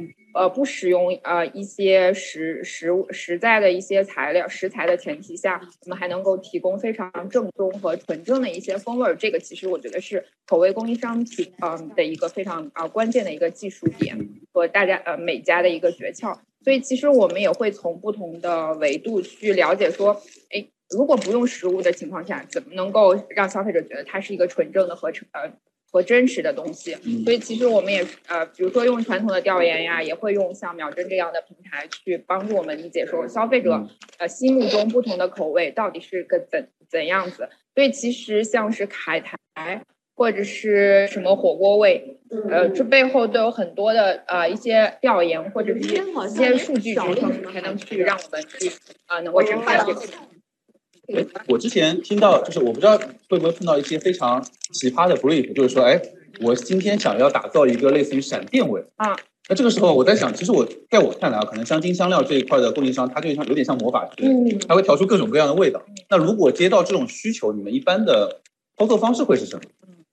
[0.53, 9.15] 不使用呃一些实实物实在的一些材料食材的前提下，我们还能够提供非常正宗和纯正的一些风味儿。
[9.15, 14.17] 这个其实我觉得是口味供应商品嗯的一个非常啊关键的一个技术点
[14.51, 16.37] 和大家呃每家的一个诀窍。
[16.63, 25.51] 所以其实我们也会从不同的维度去了解说，哎，如果不用食物的情况下，怎么能够让消费者觉得它是一个纯正的和成呃。
[25.93, 37.47] 和真实的东西，所以其实我们也呃，比如说用传统的调研呀，也会用像秒针这样的平台去帮助我们理解说消费者呃心目中不同的口味到底是个怎怎样子。
[37.75, 42.17] 所以其实像是海苔或者是什么火锅味，
[42.49, 48.71] 呃，这背后都有很多的呃一些调研或者是一些数据支撑，才能去让我们去
[49.05, 50.01] 啊能够展开这个。
[51.47, 52.97] 我之前听到，就是我不知道
[53.29, 56.01] 会不会碰到一些非常奇葩的 brief，就是说，哎，
[56.41, 59.15] 我今天想要打造一个类似于闪电味啊。
[59.49, 65.83] 那这个时候我在想，其实我在我看来啊，可能香精香料这一块的供应商，它就像有点像魔法师，嗯，它会调出各种各样的味道。
[66.09, 68.41] 那如果接到这种需求，你们一般的
[68.77, 69.61] 操作方式会是什么？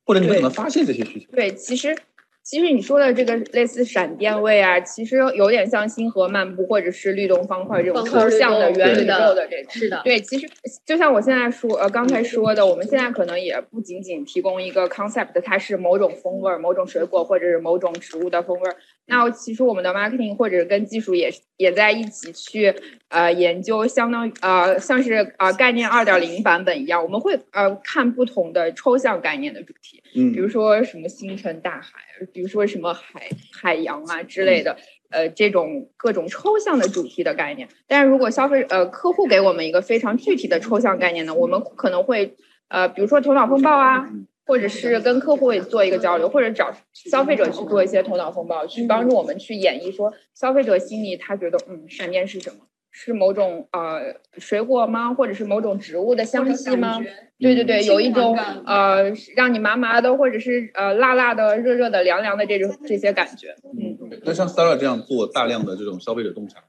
[0.05, 1.27] 或者你们怎么发现这些需求？
[1.33, 1.97] 对，其实。
[2.43, 10.49] 其实你说的这个类似闪电味啊，其实有点像星河漫步或者是律动方块这种抽象的元宇宙的这是的，对，其实
[10.85, 18.71] 就像我现在说呃刚才说的，我们现在可能也不仅仅提供一个 concept，它是某种风味、某种水果或者是某种植物的风味。
[19.07, 22.73] 那其实我们的 marketing 或者跟技术也也在一起去
[23.09, 31.91] 呃研究，相当于呃像是呃概念二点零版本一样，我们会呃看不同的抽象概念的主题，嗯，比如说什么星辰大海，
[32.33, 34.77] 比如说什么海海洋啊之类的，
[35.11, 37.69] 呃这种各种抽象的主题的概念。
[37.89, 42.37] 但是如果消费呃客户给我们一个非常具体的抽象概念呢，我们可能会
[42.69, 44.09] 呃比如说头脑风暴啊。
[44.51, 52.57] 或者是跟客户做一个交流，或者找消费者去做一些头脑风暴，去帮助我们去演绎说消费者心里他觉得嗯闪电是什么？
[52.91, 55.15] 是某种呃水果吗？
[55.15, 56.99] 或者是某种植物的香气吗？
[57.39, 58.37] 对对对，有一种
[58.67, 63.55] 呃让你麻麻的，或者是呃辣辣的、热热的、凉凉的这种这些感觉。
[63.63, 66.65] 嗯，那像 Sarah 这样做大量的这种消费者洞察，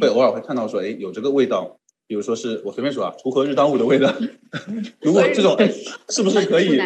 [0.00, 1.80] 会偶尔会看到说，哎，有这个味道。
[2.06, 4.12] 比如说是我随便说啊，锄禾日当午的味道。
[5.00, 5.56] 如果这种
[6.10, 6.78] 是不是可以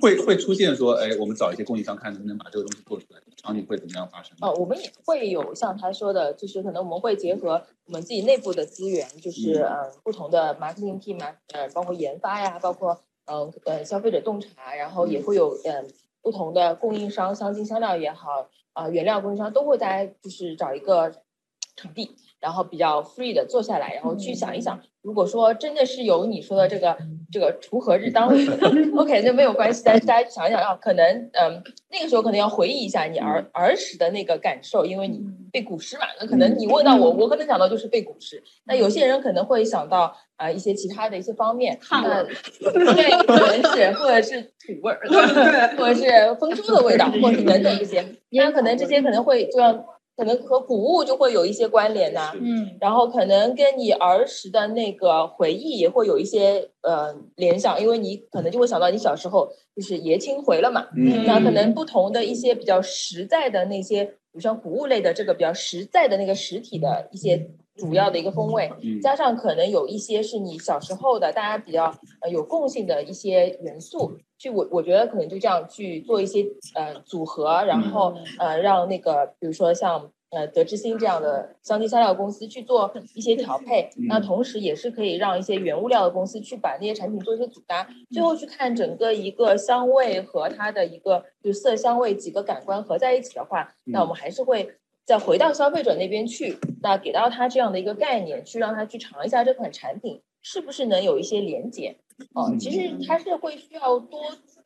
[0.00, 4.36] 会会出现说，哎，我们找一些供应商看能不能把这个东西做出来，场景会怎么样发生？
[4.40, 15.86] 哦，我们也会有像他说的，就是可能我们会结合我们自己内部的资源，就是嗯不同的 marketing team 啊，呃包括研发呀，包括嗯呃消费者洞察，然后也会有嗯
[16.20, 21.12] 不同的供应商，香精香料也好啊原料供应商都会在就是找一个
[21.76, 22.10] 场地。
[22.44, 26.94] 然后比较 free 的坐下来，然后去想一想，如果说真的是有你说的这个
[27.32, 28.36] 这个锄禾日当午，
[29.00, 29.82] OK，那没有关系。
[29.82, 38.42] 但是大家想一想啊，可能嗯那个时候可能要回忆一下你儿儿时的那个感受，因为你背古诗嘛，那可能你问到我，我可能想到就是背古诗。
[38.66, 42.26] 那有些人可能会想到啊一些其他的一些方面，汗味，
[42.60, 45.00] 对，可能是或者是土味儿，
[45.78, 49.93] 或者是丰收 的味道，或者是等等这些，那可能这些可能会就要。
[50.16, 74.12] 可能和谷物就会有一些关联呐，嗯，然后可能跟你儿时的那个回忆也会有一些呃联想，因为你可能就会想到你小时候就是爷青回了嘛，嗯，那可能不同的一些比较实在的那些，比如像谷物类的这个比较实在的那个实体的一些主要的一个风味，加上可能有一些是你小时候的大家比较呃有共性的一些元素，
[74.44, 80.10] 去我我觉得可能就这样去做一些呃组合，然后呃让那个比如说像。
[80.30, 94.68] 呃，德之星这样的香精香料公司去做一些调配，那同时也是可以让一些原物料的公司去把那些产品做一些组搭，最后去看整个一个香味和它的一个就色香味几个感官合在一起的话，那我们还是会
[95.04, 101.94] 再回到消费者那边去，那给到他这样的一个概念，去让他去尝一下这款产品是不是能有一些连接。
[102.34, 104.20] 哦，其实它是会需要多。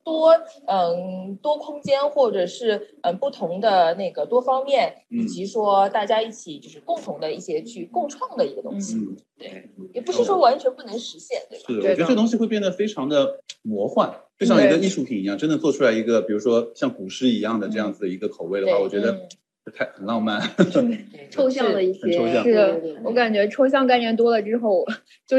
[0.05, 0.33] 多
[0.67, 8.97] 嗯多空间，或者是嗯不同的那个多方面，以及说大家一起就是共同的一些去共创的一个东西，
[9.37, 11.65] 对，也不是说完全不能实现，对吧？
[11.69, 19.29] 是，我觉得这东西会变得非常的魔幻，就像一个艺术品一样，真的做出来一个，比如说像古诗一样的这样子的一个口味的话，我觉得
[19.75, 20.41] 太很浪漫，
[21.31, 22.11] 抽象了一些，
[22.43, 24.87] 是我感觉抽象概念多了之后，
[25.29, 25.37] 就。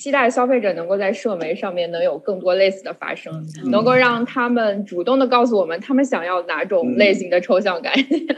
[0.00, 7.92] 期待消费者能够在社媒上面能有更多类似的发生，能够让他们主动的告诉我们他们想要哪种类型的抽象感。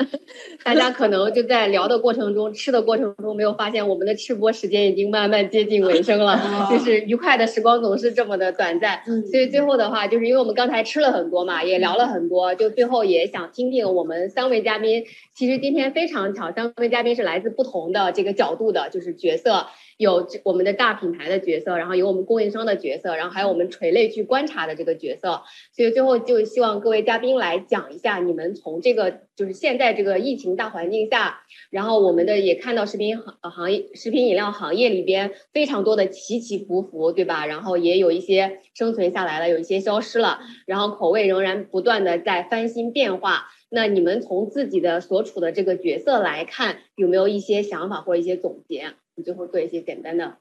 [0.64, 6.66] 大家可能就在聊的过程中、吃的过程中，没有发现我们的吃播时间已经慢慢接近尾声了。
[6.68, 15.04] 就是愉快的时光总是这么的短暂，所以最后的话，就是因为我们刚才吃了很多嘛，也聊了很多，就最后也想听听我们三位嘉宾。
[15.32, 19.66] 其实今天非常巧，三位嘉宾是来自不同的这个角度的，就是角色。
[20.02, 25.42] 有我们的大品牌的角色，然后有我们供应商的角色，然后还有我们垂类去观察的这个角色，
[25.74, 37.46] 所以最后就希望各位嘉宾来讲一下，你们从这个就是现在这个疫情大环境下，然后我们的也看到食品行行业、食品饮料行业里边非常多的起起伏伏，对吧？
[37.46, 43.46] 然后也有一些生存下来了，有一些消失了，然后口味仍然不断的在翻新变化。
[43.74, 48.92] 那你们从自己的所处的这个角色来看，有没有一些想法或一些总结？
[49.14, 50.38] 你最后做一些简单的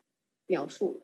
[0.47, 1.03] 描述，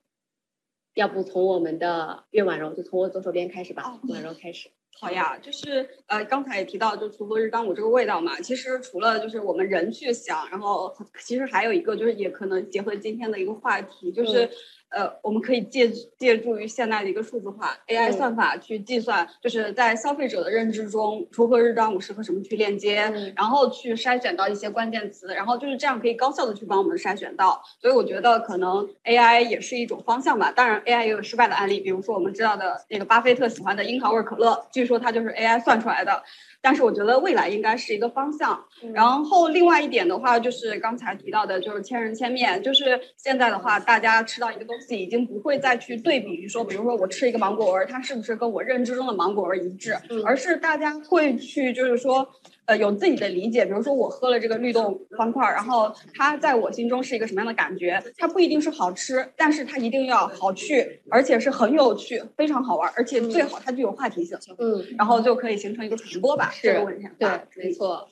[0.93, 3.99] 要不从我们的岳婉柔，就从我左手边开始吧。
[4.09, 4.69] 婉柔开始。
[4.99, 8.39] 好呀，就是呃，刚才也提到，就锄禾日当午这个味道嘛。
[8.41, 10.91] 其实除了就是我们人去想，然后
[11.23, 14.49] 其实还有一个就是也可能结合今天的一个话题，就是。
[14.89, 22.95] 呃，我们可以借借助于现在的一个数字化 AI 算法去计算，就是在消费者的认知中，锄禾日当午适合什么去链接，
[23.35, 27.61] 然后去筛选到一些关键词，然后就是这样可以高效的去帮我们筛选到。
[27.81, 30.51] 所以我觉得可能 AI 也是一种方向吧。
[30.51, 36.23] 当然，AI 也有失败的案例，比如说我们知道的那个巴菲特喜欢的樱桃味可乐，据说它就是 AI 算出来的。
[36.67, 38.61] 但是我觉得未来应该是一个方向。
[38.93, 42.61] 然后另外一点的话，就是刚才提到的，就是千人千面。
[42.61, 49.95] 就是现在的话，大家吃到一个东西，已经不会再去对比于，说，比如说我吃一个芒果味，它是不是跟我认知中的芒果味一致，
[50.25, 52.27] 而是大家会去，就是说。
[52.67, 58.03] 呃，有自己的理解，比如说我喝了这个绿豆方块，然后它在我心中是一个什么样的感觉？
[58.17, 64.37] 它不一定是好吃，但是它一定要好去，而且是很有趣，非常好玩，而且最好它具有话题性。
[64.57, 66.51] 嗯，然后就可以形成一个传播吧。
[66.51, 66.73] 是，
[67.17, 68.09] 对，没错。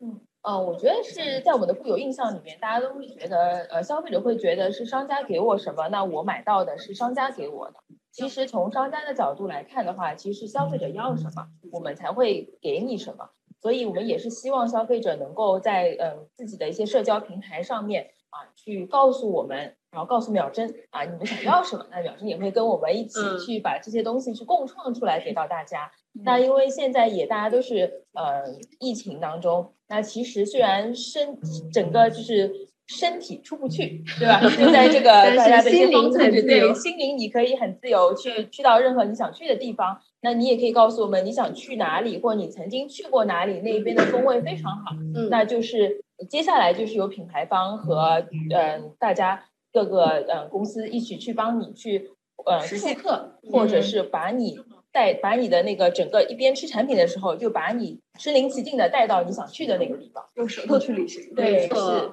[0.00, 0.18] 嗯，
[0.48, 7.74] 嗯，我觉得是在我们的固有印象里面，大家都会觉得，呃，消费者会觉得是商家给我什么，那我买到的是商家给我的。
[8.10, 13.28] 其实从商家的角度来看的话，其实消费者要什么，我们才会给你什么。
[13.64, 25.90] 所以我们也是希望消费者能够在嗯自己的一些社交平台上面啊，去告诉我们，然后告诉秒针啊，你们想要什么，那秒针也会跟我们一起去把这些东西去共创出来给到大家。
[26.24, 28.42] 那因为现在也大家都是呃
[28.80, 31.38] 疫情当中，那其实虽然身
[31.72, 32.52] 整个就是
[32.86, 34.42] 身体出不去，对吧？
[34.42, 39.98] 就在这个 大家的一些方寸之内，心灵你可以很自由去去到任何你想去的地方。
[40.24, 44.96] 那你也可以告诉我们你想去哪里，或你曾经去过哪里，那边的风味非常好。
[45.14, 52.10] 嗯，那就是接下来就是由品牌方和嗯大家各个呃公司一起去帮你去
[52.46, 54.58] 呃复刻，或者是把你。
[54.94, 61.34] 带把你的那个整个一边吃产品的时候，就把你身临其境的带到你想去的那个地方，用舌头去旅行。
[61.34, 61.68] 对，是，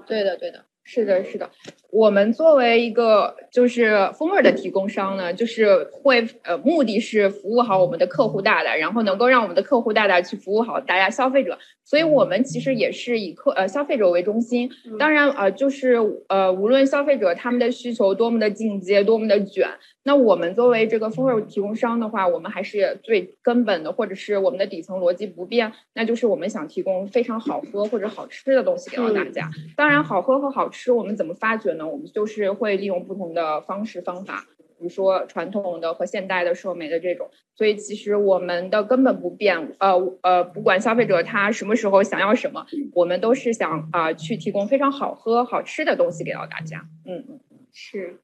[0.08, 1.50] 对的，对的，是的，是的。
[1.90, 11.58] 我们作为一个就是风味的提供商呢，就是会呃，目的是服务好我们的客户大大，然后能够让我们的客户大大去服务好大家消费者。
[11.84, 14.70] 所以我们其实也是以客呃消费者为中心。
[14.98, 19.70] 当然呃，就是呃，无论消费者他们的需求多么的进阶，多么的卷。
[20.04, 29.50] 那我们作为这个风味提供商的话，我们还是最根本的，或者是我们的底层逻辑不变，那就是我们想提供非常好喝或者好吃的东西给到大家。
[29.76, 31.88] 当然，好喝和好吃我们怎么发掘呢？
[31.88, 37.30] 我们就是会利用不同的方式方法，比如说传统的和现代的社媒的这种。
[37.56, 39.94] 所以其实我们的根本不变，呃
[40.24, 46.88] 呃，不管消费者他什么时候想要什么，我们都是想啊去提供非常好喝好吃的东西给到大家。
[47.06, 47.40] 嗯嗯，
[47.72, 48.20] 是。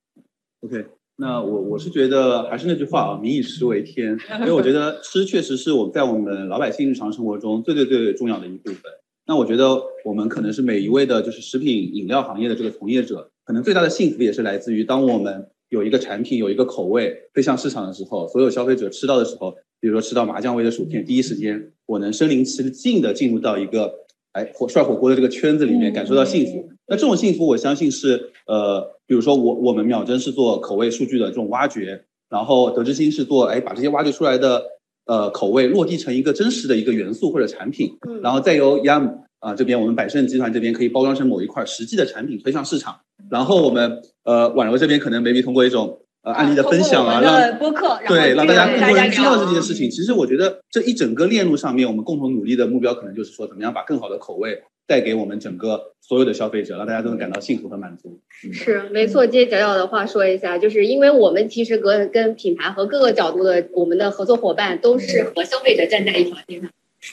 [0.61, 0.96] OK。
[1.19, 8.83] 那我我是觉得还是那句话啊，民以食为天， 因为我觉得吃确实是我们在我们老百姓日常生活中最最最重要的一部分。
[9.25, 23.91] 那我觉得我们可能是每一位的，就是食品饮料行业的这个从业者，可能最大的幸福也是来自于当我们有一个产品有一个口味推向市场的时候，所有消费者吃到的时候，比如说吃到麻酱味的薯片，第一时间我能身临其境的进入到一个
[24.37, 26.69] 哎火涮火锅的这个圈子里面，感受到幸福。
[26.87, 28.95] 那这种幸福，我相信是呃。
[29.09, 34.61] 比如说我我们秒针是做口味数据的这种挖掘，然后德之星是做哎把这些挖掘出来的
[35.05, 37.89] 呃口味落地成一个真实的一个元素或者产品，
[38.21, 42.99] 然后再由 Yam 啊这边我们百盛集团这边可以包装成某一块实际的产品推向市场，
[43.31, 49.89] 然后我们呃婉柔这边可能 maybe 通过一种呃案例的分享啊，让播客对让大家更多人知道这件事情。
[49.89, 54.63] 其实我觉得这一整个链路上面，我们共同努力的目标可能就是说怎么样把更好的口味。
[54.89, 58.21] 带给我们整个所有的消费者，让大家都能感到幸福和满足。
[58.53, 66.69] 是没错，接角角的话说一下，就是因为我们其实跟跟品牌和各个角度的我们的合作伙伴都是和消费者站在一条线上，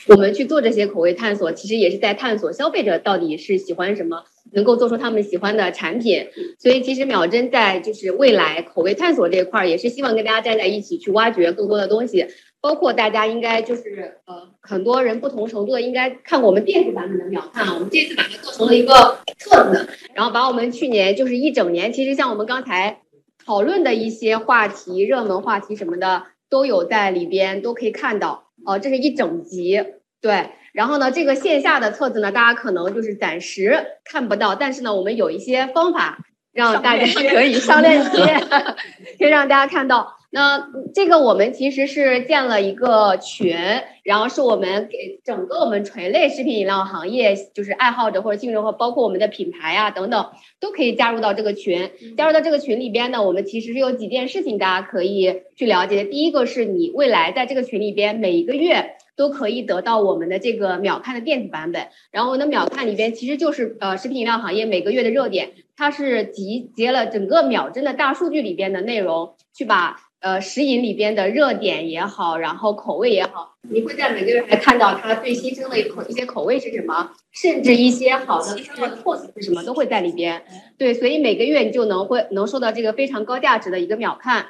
[0.08, 6.26] 我们去做这些口味探索，其实也是在探索消费者到底是喜欢什么，能够做出他们喜欢的产品。
[6.58, 12.26] 所以其实秒针在就是未来口味探索这一块儿，也是希望跟大家站在一起去挖掘更多的东西。
[12.60, 23.02] 包括大家应该就是呃，很多人不同程度的应该看过我们电子版本的秒看，我们这次把它做成了一个册子，然后把我们去年就是一整年，其实像我们刚才
[23.44, 28.44] 讨论的一些话题、热门话题什么的都有在里边，都可以看到。
[28.66, 29.82] 哦，这是一整集，
[30.20, 30.50] 对。
[30.72, 36.18] 然后呢，这个线下的册子呢，大家可能就是暂时看不到，但是呢，我们有一些方法
[36.52, 38.40] 让大家 可以上链接，
[39.18, 40.16] 可以让大家看到。
[40.34, 43.56] 那这个我们其实是建了一个群，
[44.02, 51.88] 然后是我们给整个我们垂类食品饮料行业，就是爱好者或者竞争者，包括我们的品牌啊等等，都可以加入到这个群。
[52.16, 56.02] 加入到这个群里边呢，我们其实是有几件事情大家可以去了解。
[56.02, 70.00] 第一个是你未来在这个群里边每一个月都可以得到我们的这个秒看的电子版本，然后我们的秒看里边其实就是呃食品饮料行业每个月的热点，它是集结了整个秒针的大数据里边的内容去把。
[70.24, 80.42] 呃，食饮里边的热点也好，然后口味也好，你会在每个月还看到它最新生的一口一些口味是什么，甚至一些好的特色是什么都会在里边。
[80.78, 84.46] 对，所以每个月你就能会能收到这个非常高价值的一个秒看。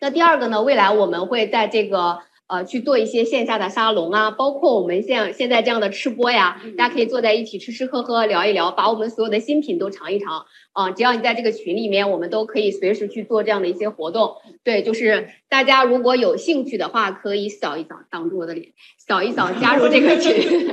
[0.00, 2.18] 那第二个呢，未来我们会在这个。
[2.54, 10.92] 呃，去做一些线下的沙龙啊，包括我们像现在这样的吃播呀，大家可以坐在一起吃吃喝喝聊一聊，把我们所有的新品都尝一尝啊。
[10.92, 14.36] 只要你在这个群里面，我们都可以随时去做这样的一些活动。
[14.62, 20.72] 对，就是大家如果有兴趣的话，可以扫一扫，挡住我的脸，扫一扫加入这个群。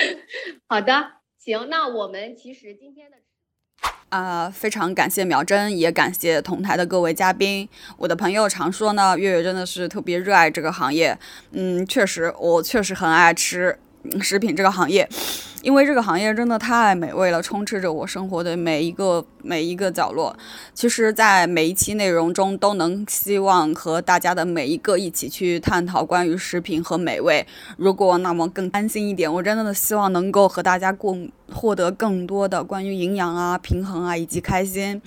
[0.68, 3.21] 好的，行，那我们其实今天的。
[4.12, 7.66] 啊，非常感谢苗真，也感谢同台的各位嘉宾。
[7.96, 11.18] 我的朋友常说呢，月月真的是特别热爱这个行业。
[11.52, 13.78] 嗯，确实，我确实很爱吃。
[14.20, 15.08] 食品这个行业。
[15.62, 20.36] 因为这个行业真的太美味了，充斥着我生活的每一个每一个角落。
[20.74, 27.46] 其实，在每一期内容中，都能希望和大家的每一个一起去探讨关于食品和美味。
[27.76, 35.00] 如果那么更安心一点，我真的希望能够和大家共获得更多的关于营养啊、平衡啊以及开心。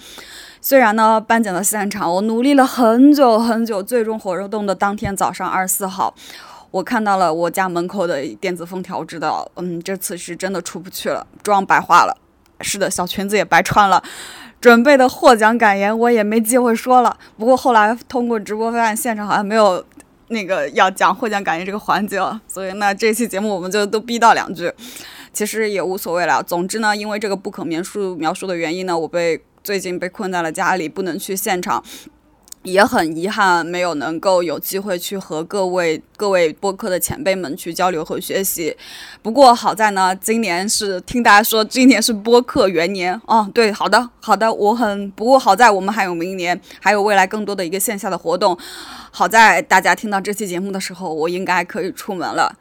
[0.61, 6.15] 虽然呢，颁奖的现场我努力了很久很久，最终活动的当天早上二十四号。
[6.75, 12.13] 我看到了我家门口的电子风条，知道，嗯，这次是真的出不去了，妆白化了，
[12.59, 14.03] 是的，小裙子也白穿了，
[14.59, 17.17] 准备的获奖感言我也没机会说了。
[17.37, 19.81] 不过后来通过直播发现，现场好像没有
[20.27, 24.69] 那个要讲获奖感言这个环节了，所以那这期节目我们就都逼到两句，
[25.31, 26.43] 其实也无所谓了。
[26.43, 31.81] 总之呢，因为这个不可描述描述的原因呢，我被最近被困在了家里，不能去现场。
[32.65, 38.75] 也很遗憾，没有能够有机会去和各位各位播客的前辈们去交流和学习。
[39.21, 43.49] 不过好在呢，今年是听大家说今年是播客元年哦。
[43.53, 48.57] 对，好的好的，我很不过好在我们还有明年，还有未来更多的一个线下的活动。
[49.11, 52.53] 好在大家听到这期节目的时候，我应该可以出门了。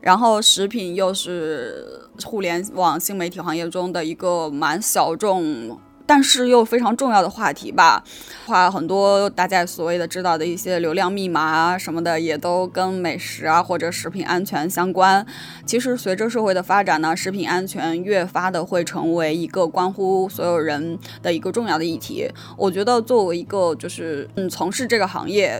[0.00, 5.78] 然后食品又是互联网新媒体行业中的一个蛮小众。
[6.06, 8.04] 但是又非常重要的话题吧，
[8.46, 15.24] 话很多大家所谓的知道的一些流量密码啊什么的，也都跟美食啊或者食品安全相关。
[15.64, 22.28] 其实随着社会的发展呢，食品安全越发的会成为一个关乎所有人的一个重要的议题。
[22.58, 25.58] 我觉得作为一个就是嗯从事这个行业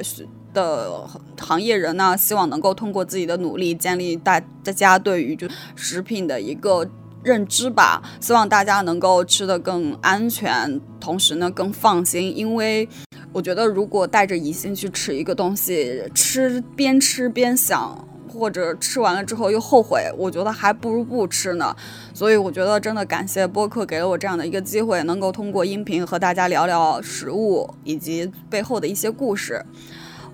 [0.53, 1.09] 的
[1.41, 6.87] 行业人呢，希望能够通过自己的努力，建立大大家对于就食品的一个。
[7.25, 12.37] 认知吧，希望大家能够吃得更安全，同时呢更放心。
[12.37, 12.87] 因为
[13.33, 21.75] 我觉得，如果带着疑心去吃一个东西，吃边吃边想，或者吃完了之后又后悔，我觉得还不如不吃呢。
[22.13, 29.65] 所以我觉得真的感谢播客给了我这样的一个机会，能够通过音频和大家聊聊食物以及背后的一些故事。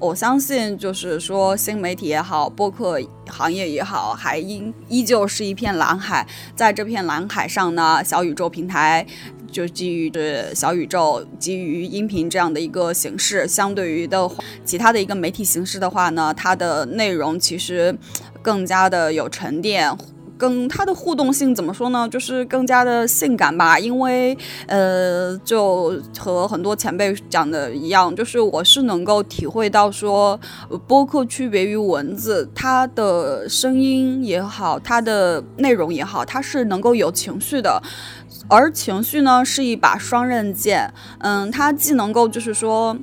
[0.01, 2.98] 我相信，就是说，新媒体也好，播客
[3.28, 6.26] 行业也好，还依依旧是一片蓝海。
[6.57, 9.07] 在这片蓝海上呢，小宇宙平台
[9.53, 14.26] 就基于这小宇宙，基于音频这样的一个形式，相对于的
[14.64, 17.94] 其他的一个媒体形式的话呢，它的内容其实
[18.40, 19.94] 更加的有沉淀。
[20.41, 22.09] 跟它的互动性怎么说呢？
[22.09, 24.34] 就是更加的性感吧，因为
[24.66, 30.41] 呃，就和很多前辈讲的一样，就是我是能够体会到说，
[30.86, 37.82] 播客区别于文字，它的声音也好，它的内容也好，它是能够有情绪的，
[38.49, 42.97] 而情绪呢是一把双刃剑，嗯，它既能够就是说。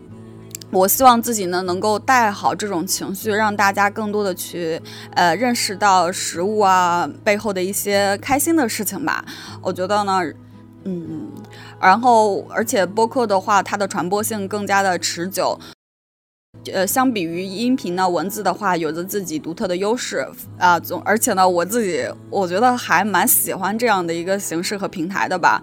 [0.69, 4.81] 我希望自己呢能够带好这种情绪，让大家更多的去
[5.15, 9.23] 呃认识到食物啊背后的一些开心的事情吧。
[9.61, 10.21] 我觉得呢，
[10.83, 11.31] 嗯，
[11.81, 15.57] 然后而且播客的话，它的传播性更加的持久。
[16.73, 20.77] 呃，相比于音频呢，文字的话有着自己独特的优势啊。
[20.77, 25.61] 总而且呢，我自己我觉得还蛮喜欢这样的一个形式和平台的吧。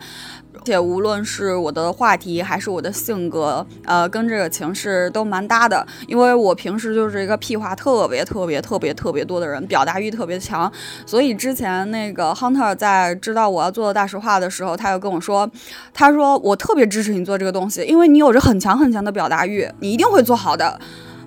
[0.65, 5.87] 且无论是我的话题还是我的性格，呃，跟这个情势都蛮搭的。
[6.07, 10.71] 因为我平时就是一个屁话特别特别特别特别多的人，表达欲特别强。
[11.05, 15.51] 所以之前那个 Hunter 在知道我要做大实话的时候，他又跟我说，
[15.93, 20.81] 他说我特别支持你做这个东西，因为你有着很强很强的表达欲，你一定会做好的。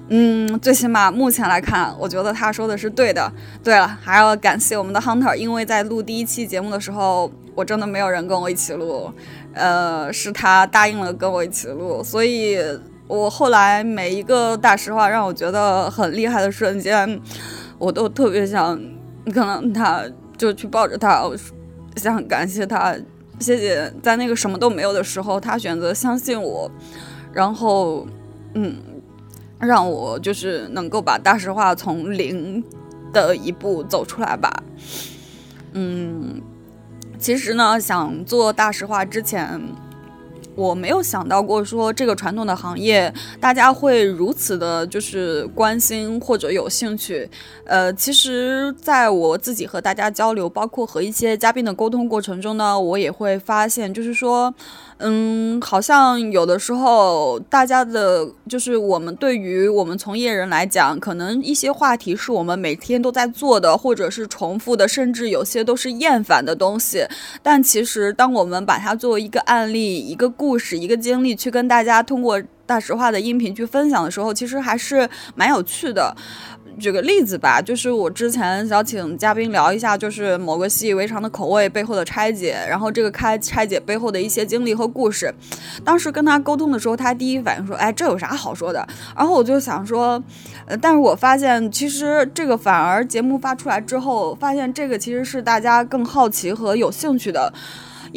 [0.09, 3.29] 嗯，最起码目前来看，我觉得他说的是对的。
[3.61, 9.11] 对了，还要感谢我们的 Hunter，因为在录第一期节目的时候，我真的没有人跟我一起录，
[9.53, 12.57] 呃，是他答应了跟我一起录，所以
[13.07, 17.19] 我后来每一个大实话让我觉得很厉害的瞬间，
[17.77, 18.79] 我都特别想
[19.33, 20.03] 可能他
[20.37, 21.21] 就去抱着他，
[21.97, 22.95] 想感谢他，
[23.39, 26.71] 谢谢在那个什么都没有的时候，他选择相信我，
[27.33, 28.07] 然后，
[28.53, 28.77] 嗯。
[29.59, 32.63] 让我就是能够把大实话从零
[33.11, 34.63] 的一步走出来吧。
[35.73, 36.41] 嗯，
[37.17, 39.61] 其实呢，想做大实话之前，
[40.57, 47.29] 我没有想到过说这个传统的行业大家会如此的，就是关心或者有兴趣。
[47.63, 54.53] 呃，其实在我自己和大家交流，包括和一些嘉宾的沟通过程中呢，我也会发现，就是说。
[54.99, 67.05] 嗯，好像有的时候，大家的，就是我们对于我们从业人来讲，可能一些话题是我们每天都在做的，或者是重复的，甚至有些都是厌烦的东西。
[67.43, 76.15] 但其实，当我们把它作为一个案例、一个故故事、一个经历去跟大家通过大实话的音频去分享的时候，其实还是蛮有趣的。
[76.79, 85.33] 举个例子吧，就是我之前想请嘉宾聊一下，就是某个习以为常的口味背后的拆解，然后这个开拆解背后的一些经历和故事。
[85.83, 88.87] 当时跟他沟通的时候，他第一反应说：“哎，这有啥好说的？”
[89.17, 90.23] 然后我就想说，
[90.65, 97.51] 呃，但是我发现其实这个反而节目发出来之后，发现这个其实是大家更好奇和有兴趣的。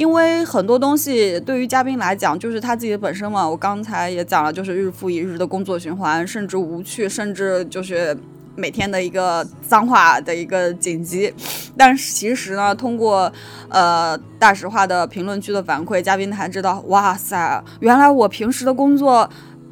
[0.00, 3.46] 因为很多东西对于嘉宾来讲，就是他自己的本身嘛。
[3.46, 8.16] 我刚才也讲了，就是日复一日的工作循环，甚至无趣，甚至就是
[8.56, 11.30] 每天的一个脏话的一个紧急。
[11.76, 13.30] 但是其实呢，通过
[13.68, 19.28] 呃大实话的评论区的反馈，嘉宾才知道，哇塞，原来我平时的工作。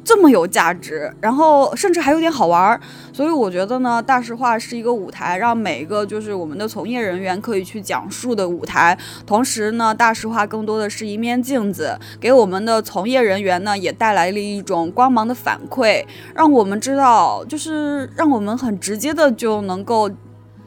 [0.09, 2.81] 这么有价值，然后甚至还有点好玩儿，
[3.13, 8.97] 所以我觉得呢，大实话是一个舞台，让每一个就是我们的从业人员可以去讲述的舞台。
[9.27, 16.03] 同时呢，大实话更多的是一面镜子，给我们的从业人员呢也带来了一种光芒的反馈，
[16.33, 20.09] 让我们知道，就是让我们很直接的就能够。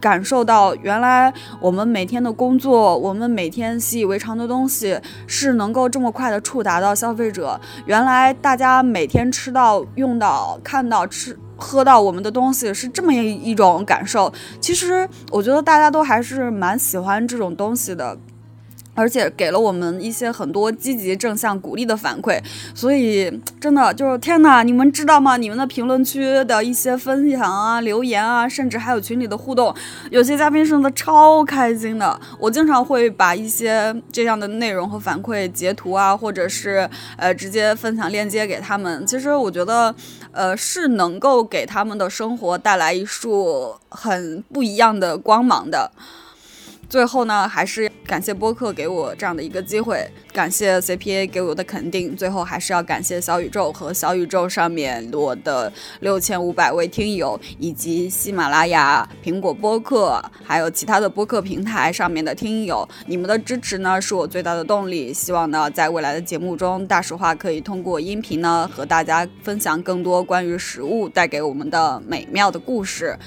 [0.03, 4.99] 感受到原来我们每天的工作，我们每天习以为常的东西
[5.29, 7.59] 是能够这么快的触达到消费者。
[7.87, 14.33] 原来大家每天吃到、用到、看到、吃喝到我们的东西是这么一种感受。
[14.61, 18.19] 其实我觉得大家都还是蛮喜欢这种东西的。
[18.95, 22.39] 而且给了我们一些很多积极正向鼓励的反馈，
[22.75, 24.63] 所以真的就是天哪！
[24.63, 25.37] 你们知道吗？
[25.37, 29.75] 你们的评论区的一些分享啊、留言啊，甚至还有群里的互动，
[30.11, 32.21] 有些嘉宾真的超开心的。
[32.39, 39.07] 我经常会把一些这样的内容和反馈截图啊，或者是呃直接分享链接给他们。
[39.07, 39.95] 其实我觉得，
[40.33, 45.91] 呃，是能够给他们的生活带来一束很不一样的光芒的。
[46.93, 52.15] 最后呢，还是感谢播客给我这样的一个机会，感谢 CPA 给我的肯定。
[52.15, 62.87] 最后还是要感谢小宇宙和小宇宙上面我的六千五百位听友，以及喜马拉雅、苹果播客，还有其他的播客平台上面的听友。
[63.07, 65.15] 你们的支持呢，是我最大的动力。
[65.15, 73.19] 希望呢，在未来的节目中，大实话可以通过音频呢，和大家分享更多关于食物带给我们的美妙的故事。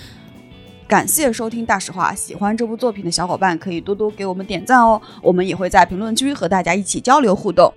[0.87, 7.73] 感谢收听大实话喜欢这部作品的小伙伴可以多多给我们点赞哦我们也会在评论区和大家一起交流互动。